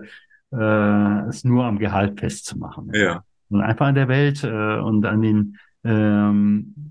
äh, 0.52 1.28
es 1.28 1.44
nur 1.44 1.64
am 1.64 1.78
Gehalt 1.78 2.18
festzumachen. 2.18 2.90
Ja. 2.94 3.24
Und 3.48 3.60
einfach 3.60 3.86
an 3.86 3.94
der 3.94 4.08
Welt 4.08 4.42
äh, 4.42 4.78
und 4.78 5.04
an 5.04 5.20
den 5.20 5.58
ähm, 5.84 6.83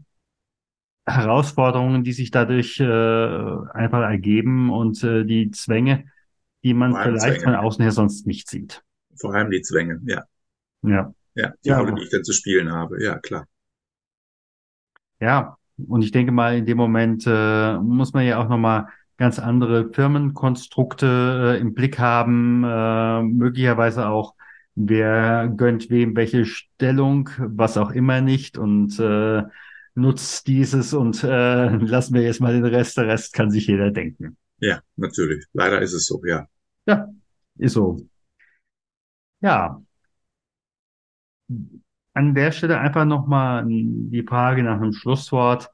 Herausforderungen, 1.05 2.03
die 2.03 2.13
sich 2.13 2.31
dadurch 2.31 2.79
äh, 2.79 2.85
einfach 2.85 4.01
ergeben 4.01 4.71
und 4.71 5.03
äh, 5.03 5.25
die 5.25 5.51
Zwänge, 5.51 6.05
die 6.63 6.73
man 6.73 6.95
vielleicht 6.95 7.41
Zwänge. 7.41 7.43
von 7.43 7.55
außen 7.55 7.81
her 7.81 7.91
sonst 7.91 8.25
nicht 8.25 8.49
sieht. 8.49 8.83
Vor 9.19 9.33
allem 9.33 9.51
die 9.51 9.61
Zwänge, 9.61 10.01
ja. 10.05 10.23
Ja. 10.81 11.13
Ja, 11.35 11.53
die 11.63 11.69
ja, 11.69 11.79
Rolle, 11.79 11.95
die 11.95 12.03
ich 12.03 12.09
dann 12.09 12.23
zu 12.23 12.31
spielen 12.31 12.71
habe, 12.71 13.03
ja, 13.03 13.17
klar. 13.17 13.47
Ja, 15.19 15.57
und 15.87 16.03
ich 16.03 16.11
denke 16.11 16.31
mal, 16.31 16.57
in 16.57 16.65
dem 16.65 16.77
Moment 16.77 17.25
äh, 17.25 17.77
muss 17.79 18.13
man 18.13 18.25
ja 18.25 18.41
auch 18.43 18.49
nochmal 18.49 18.87
ganz 19.17 19.39
andere 19.39 19.91
Firmenkonstrukte 19.91 21.55
äh, 21.57 21.61
im 21.61 21.73
Blick 21.73 21.99
haben, 21.99 22.63
äh, 22.63 23.23
möglicherweise 23.23 24.07
auch, 24.07 24.35
wer 24.75 25.47
gönnt 25.47 25.89
wem 25.89 26.15
welche 26.15 26.45
Stellung, 26.45 27.29
was 27.37 27.77
auch 27.77 27.91
immer 27.91 28.21
nicht 28.21 28.57
und 28.57 28.99
äh, 28.99 29.43
nutzt 29.95 30.47
dieses 30.47 30.93
und 30.93 31.23
äh, 31.23 31.67
lassen 31.77 32.13
wir 32.13 32.21
jetzt 32.21 32.41
mal 32.41 32.53
den 32.53 32.65
Rest. 32.65 32.97
Der 32.97 33.07
Rest 33.07 33.33
kann 33.33 33.51
sich 33.51 33.67
jeder 33.67 33.91
denken. 33.91 34.37
Ja, 34.59 34.81
natürlich. 34.95 35.45
Leider 35.53 35.81
ist 35.81 35.93
es 35.93 36.05
so, 36.05 36.21
ja. 36.25 36.47
Ja, 36.85 37.07
ist 37.57 37.73
so. 37.73 37.99
Ja. 39.41 39.81
An 42.13 42.35
der 42.35 42.51
Stelle 42.51 42.79
einfach 42.79 43.05
nochmal 43.05 43.65
die 43.67 44.23
Frage 44.23 44.63
nach 44.63 44.77
einem 44.77 44.93
Schlusswort. 44.93 45.69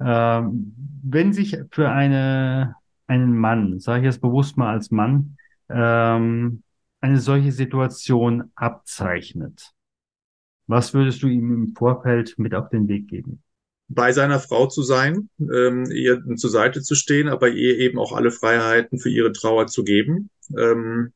Ähm, 0.00 0.74
wenn 1.02 1.32
sich 1.32 1.56
für 1.70 1.90
eine, 1.90 2.76
einen 3.06 3.36
Mann, 3.36 3.80
sage 3.80 4.00
ich 4.00 4.04
jetzt 4.04 4.20
bewusst 4.20 4.56
mal 4.56 4.72
als 4.72 4.90
Mann, 4.90 5.36
ähm, 5.68 6.62
eine 7.00 7.18
solche 7.18 7.52
Situation 7.52 8.50
abzeichnet, 8.54 9.72
was 10.66 10.92
würdest 10.94 11.22
du 11.22 11.28
ihm 11.28 11.52
im 11.52 11.74
Vorfeld 11.74 12.38
mit 12.38 12.54
auf 12.54 12.68
den 12.68 12.88
Weg 12.88 13.08
geben? 13.08 13.42
Bei 13.88 14.12
seiner 14.12 14.38
Frau 14.38 14.66
zu 14.66 14.82
sein, 14.82 15.30
ähm, 15.40 15.90
ihr 15.90 16.22
zur 16.36 16.50
Seite 16.50 16.82
zu 16.82 16.94
stehen, 16.94 17.28
aber 17.28 17.48
ihr 17.48 17.78
eben 17.78 17.98
auch 17.98 18.12
alle 18.12 18.30
Freiheiten 18.30 18.98
für 18.98 19.10
ihre 19.10 19.32
Trauer 19.32 19.66
zu 19.66 19.82
geben. 19.82 20.30
Ähm, 20.56 21.12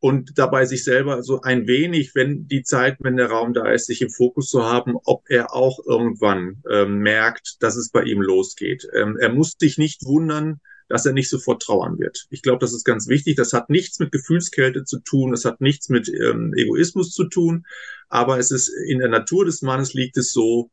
und 0.00 0.38
dabei 0.38 0.64
sich 0.64 0.84
selber 0.84 1.24
so 1.24 1.40
ein 1.40 1.66
wenig, 1.66 2.14
wenn 2.14 2.46
die 2.46 2.62
Zeit, 2.62 2.98
wenn 3.00 3.16
der 3.16 3.30
Raum 3.30 3.52
da 3.52 3.68
ist, 3.72 3.86
sich 3.86 4.00
im 4.00 4.10
Fokus 4.10 4.48
zu 4.48 4.64
haben, 4.64 4.94
ob 5.04 5.24
er 5.28 5.52
auch 5.52 5.80
irgendwann 5.84 6.62
ähm, 6.70 6.98
merkt, 6.98 7.56
dass 7.60 7.76
es 7.76 7.90
bei 7.90 8.04
ihm 8.04 8.22
losgeht. 8.22 8.86
Ähm, 8.94 9.16
er 9.20 9.32
muss 9.32 9.56
sich 9.58 9.76
nicht 9.76 10.04
wundern, 10.04 10.60
dass 10.88 11.04
er 11.04 11.12
nicht 11.12 11.28
sofort 11.28 11.62
trauern 11.62 11.98
wird. 11.98 12.26
Ich 12.30 12.42
glaube, 12.42 12.60
das 12.60 12.72
ist 12.72 12.84
ganz 12.84 13.08
wichtig. 13.08 13.34
Das 13.34 13.52
hat 13.52 13.70
nichts 13.70 13.98
mit 13.98 14.12
Gefühlskälte 14.12 14.84
zu 14.84 15.00
tun, 15.00 15.32
das 15.32 15.44
hat 15.44 15.60
nichts 15.60 15.88
mit 15.88 16.08
ähm, 16.08 16.54
Egoismus 16.54 17.10
zu 17.12 17.24
tun, 17.24 17.66
aber 18.08 18.38
es 18.38 18.52
ist 18.52 18.68
in 18.68 19.00
der 19.00 19.08
Natur 19.08 19.44
des 19.44 19.62
Mannes 19.62 19.94
liegt 19.94 20.16
es 20.16 20.32
so, 20.32 20.70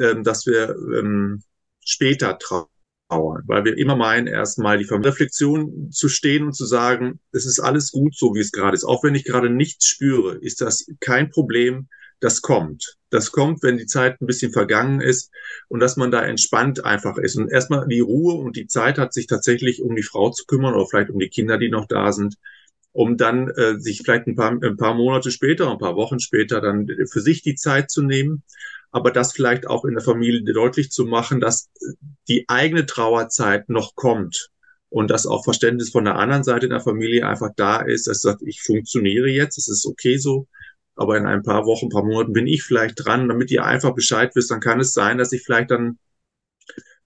ähm, 0.00 0.22
dass 0.24 0.46
wir 0.46 0.70
ähm, 0.98 1.42
später 1.84 2.38
trauern, 2.38 3.42
weil 3.46 3.64
wir 3.64 3.78
immer 3.78 3.96
meinen, 3.96 4.26
erstmal 4.26 4.78
die 4.78 4.88
Reflexion 4.88 5.90
zu 5.90 6.08
stehen 6.08 6.44
und 6.44 6.54
zu 6.54 6.66
sagen, 6.66 7.20
es 7.32 7.46
ist 7.46 7.60
alles 7.60 7.92
gut, 7.92 8.16
so 8.16 8.34
wie 8.34 8.40
es 8.40 8.52
gerade 8.52 8.74
ist. 8.74 8.84
Auch 8.84 9.04
wenn 9.04 9.14
ich 9.14 9.24
gerade 9.24 9.50
nichts 9.50 9.86
spüre, 9.86 10.36
ist 10.36 10.60
das 10.60 10.86
kein 11.00 11.30
Problem. 11.30 11.88
Das 12.18 12.40
kommt. 12.40 12.96
Das 13.10 13.30
kommt, 13.30 13.62
wenn 13.62 13.76
die 13.76 13.86
Zeit 13.86 14.20
ein 14.20 14.26
bisschen 14.26 14.50
vergangen 14.50 15.02
ist 15.02 15.30
und 15.68 15.80
dass 15.80 15.96
man 15.96 16.10
da 16.10 16.24
entspannt 16.24 16.84
einfach 16.84 17.18
ist. 17.18 17.36
Und 17.36 17.50
erstmal 17.50 17.86
die 17.88 18.00
Ruhe 18.00 18.34
und 18.34 18.56
die 18.56 18.66
Zeit 18.66 18.98
hat, 18.98 19.12
sich 19.12 19.26
tatsächlich 19.26 19.82
um 19.82 19.94
die 19.94 20.02
Frau 20.02 20.30
zu 20.30 20.44
kümmern 20.46 20.74
oder 20.74 20.86
vielleicht 20.86 21.10
um 21.10 21.18
die 21.18 21.28
Kinder, 21.28 21.58
die 21.58 21.68
noch 21.68 21.86
da 21.86 22.12
sind, 22.12 22.36
um 22.96 23.16
dann 23.16 23.48
äh, 23.50 23.78
sich 23.78 24.02
vielleicht 24.02 24.26
ein 24.26 24.36
paar, 24.36 24.50
ein 24.50 24.76
paar 24.76 24.94
Monate 24.94 25.30
später, 25.30 25.70
ein 25.70 25.78
paar 25.78 25.96
Wochen 25.96 26.18
später 26.18 26.60
dann 26.60 26.88
für 27.10 27.20
sich 27.20 27.42
die 27.42 27.54
Zeit 27.54 27.90
zu 27.90 28.02
nehmen 28.02 28.42
aber 28.96 29.10
das 29.10 29.32
vielleicht 29.32 29.66
auch 29.66 29.84
in 29.84 29.92
der 29.92 30.02
Familie 30.02 30.42
deutlich 30.54 30.90
zu 30.90 31.04
machen, 31.04 31.38
dass 31.38 31.68
die 32.28 32.46
eigene 32.48 32.86
Trauerzeit 32.86 33.68
noch 33.68 33.94
kommt 33.94 34.48
und 34.88 35.10
dass 35.10 35.26
auch 35.26 35.44
Verständnis 35.44 35.90
von 35.90 36.06
der 36.06 36.16
anderen 36.16 36.44
Seite 36.44 36.64
in 36.64 36.70
der 36.70 36.80
Familie 36.80 37.26
einfach 37.26 37.50
da 37.56 37.82
ist, 37.82 38.06
dass 38.06 38.22
sagt, 38.22 38.40
ich 38.40 38.62
funktioniere 38.62 39.28
jetzt, 39.28 39.58
es 39.58 39.68
ist 39.68 39.84
okay 39.84 40.16
so, 40.16 40.46
aber 40.94 41.18
in 41.18 41.26
ein 41.26 41.42
paar 41.42 41.66
Wochen, 41.66 41.86
ein 41.86 41.90
paar 41.90 42.04
Monaten 42.04 42.32
bin 42.32 42.46
ich 42.46 42.62
vielleicht 42.62 43.04
dran, 43.04 43.28
damit 43.28 43.50
ihr 43.50 43.66
einfach 43.66 43.94
Bescheid 43.94 44.34
wisst, 44.34 44.50
dann 44.50 44.60
kann 44.60 44.80
es 44.80 44.94
sein, 44.94 45.18
dass 45.18 45.32
ich 45.32 45.42
vielleicht 45.42 45.70
dann 45.70 45.98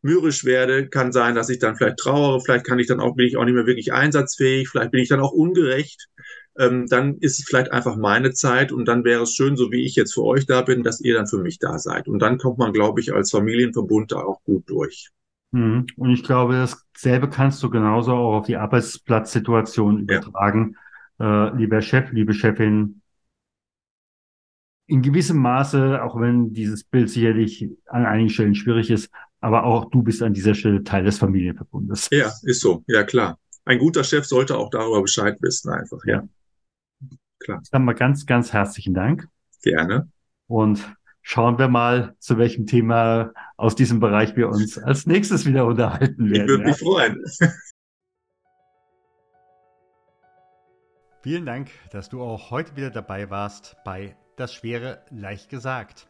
mürrisch 0.03 0.45
werde, 0.45 0.89
kann 0.89 1.13
sein, 1.13 1.35
dass 1.35 1.51
ich 1.51 1.59
dann 1.59 1.77
vielleicht 1.77 1.99
trauere, 1.99 2.41
vielleicht 2.41 2.67
kann 2.67 2.79
ich 2.79 2.87
dann 2.87 3.01
auch, 3.01 3.17
bin 3.17 3.27
ich 3.27 3.37
auch 3.37 3.45
nicht 3.45 3.55
mehr 3.55 3.67
wirklich 3.67 3.93
einsatzfähig, 3.93 4.69
vielleicht 4.69 4.93
bin 4.93 5.03
ich 5.03 5.09
dann 5.09 5.21
auch 5.21 5.33
ungerecht 5.33 6.09
ähm, 6.59 6.87
dann 6.89 7.17
ist 7.19 7.39
es 7.39 7.47
vielleicht 7.47 7.73
einfach 7.73 7.97
meine 7.97 8.33
Zeit 8.33 8.73
und 8.73 8.87
dann 8.87 9.05
wäre 9.05 9.23
es 9.23 9.35
schön, 9.35 9.57
so 9.57 9.71
wie 9.71 9.85
ich 9.85 9.95
jetzt 9.97 10.15
für 10.15 10.25
euch 10.25 10.47
da 10.47 10.63
bin, 10.63 10.83
dass 10.83 11.01
ihr 11.01 11.15
dann 11.15 11.27
für 11.27 11.39
mich 11.39 11.59
da 11.59 11.79
seid. 11.79 12.09
Und 12.09 12.21
dann 12.21 12.39
kommt 12.39 12.59
man, 12.59 12.73
glaube 12.73 13.01
ich, 13.01 13.15
als 13.15 13.31
Familienverbund 13.31 14.13
da 14.13 14.17
auch 14.17 14.43
gut 14.45 14.69
durch. 14.69 15.11
Mhm. 15.53 15.87
Und 15.97 16.11
ich 16.11 16.23
glaube, 16.23 16.69
dasselbe 16.93 17.31
kannst 17.31 17.63
du 17.63 17.71
genauso 17.71 18.13
auch 18.13 18.39
auf 18.39 18.47
die 18.47 18.57
Arbeitsplatzsituation 18.57 20.01
übertragen. 20.01 20.77
Ja. 21.19 21.49
Äh, 21.49 21.57
lieber 21.57 21.81
Chef, 21.81 22.13
liebe 22.13 22.35
Chefin, 22.35 23.01
in 24.87 25.03
gewissem 25.03 25.39
Maße, 25.39 26.03
auch 26.03 26.21
wenn 26.21 26.53
dieses 26.53 26.83
Bild 26.83 27.09
sicherlich 27.11 27.69
an 27.87 28.07
einigen 28.07 28.29
Stellen 28.29 28.57
schwierig 28.57 28.91
ist, 28.91 29.09
aber 29.41 29.65
auch 29.65 29.91
du 29.91 30.03
bist 30.03 30.23
an 30.23 30.35
dieser 30.35 30.55
Stelle 30.55 30.85
Teil 30.85 31.05
des 31.05 31.19
Familienverbundes. 31.19 32.09
Ja, 32.11 32.31
ist 32.43 32.61
so. 32.61 32.85
Ja, 32.87 33.03
klar. 33.05 33.39
Ein 33.65 33.79
guter 33.79 34.05
Chef 34.05 34.25
sollte 34.27 34.57
auch 34.57 34.71
darüber 34.71 35.03
Bescheid 35.03 35.37
wissen, 35.41 35.71
einfach. 35.71 36.05
Ja. 36.05 36.27
Klar. 37.39 37.63
Dann 37.71 37.85
mal 37.85 37.95
ganz, 37.95 38.27
ganz 38.27 38.53
herzlichen 38.53 38.95
Dank. 38.95 39.29
Gerne. 39.63 40.11
Und 40.47 40.95
schauen 41.23 41.59
wir 41.59 41.69
mal, 41.69 42.15
zu 42.19 42.37
welchem 42.39 42.67
Thema 42.67 43.33
aus 43.57 43.75
diesem 43.75 44.01
Bereich 44.01 44.37
wir 44.37 44.49
uns 44.49 44.77
als 44.79 45.07
nächstes 45.07 45.47
wieder 45.47 45.65
unterhalten 45.67 46.31
werden. 46.31 46.43
Ich 46.43 46.49
würde 46.49 46.63
ja? 46.65 46.69
mich 46.69 46.79
freuen. 46.79 47.25
Vielen 51.23 51.45
Dank, 51.45 51.71
dass 51.91 52.09
du 52.09 52.23
auch 52.23 52.51
heute 52.51 52.77
wieder 52.77 52.91
dabei 52.91 53.29
warst 53.29 53.77
bei 53.85 54.17
das 54.37 54.55
Schwere 54.55 55.05
leicht 55.11 55.51
gesagt. 55.51 56.10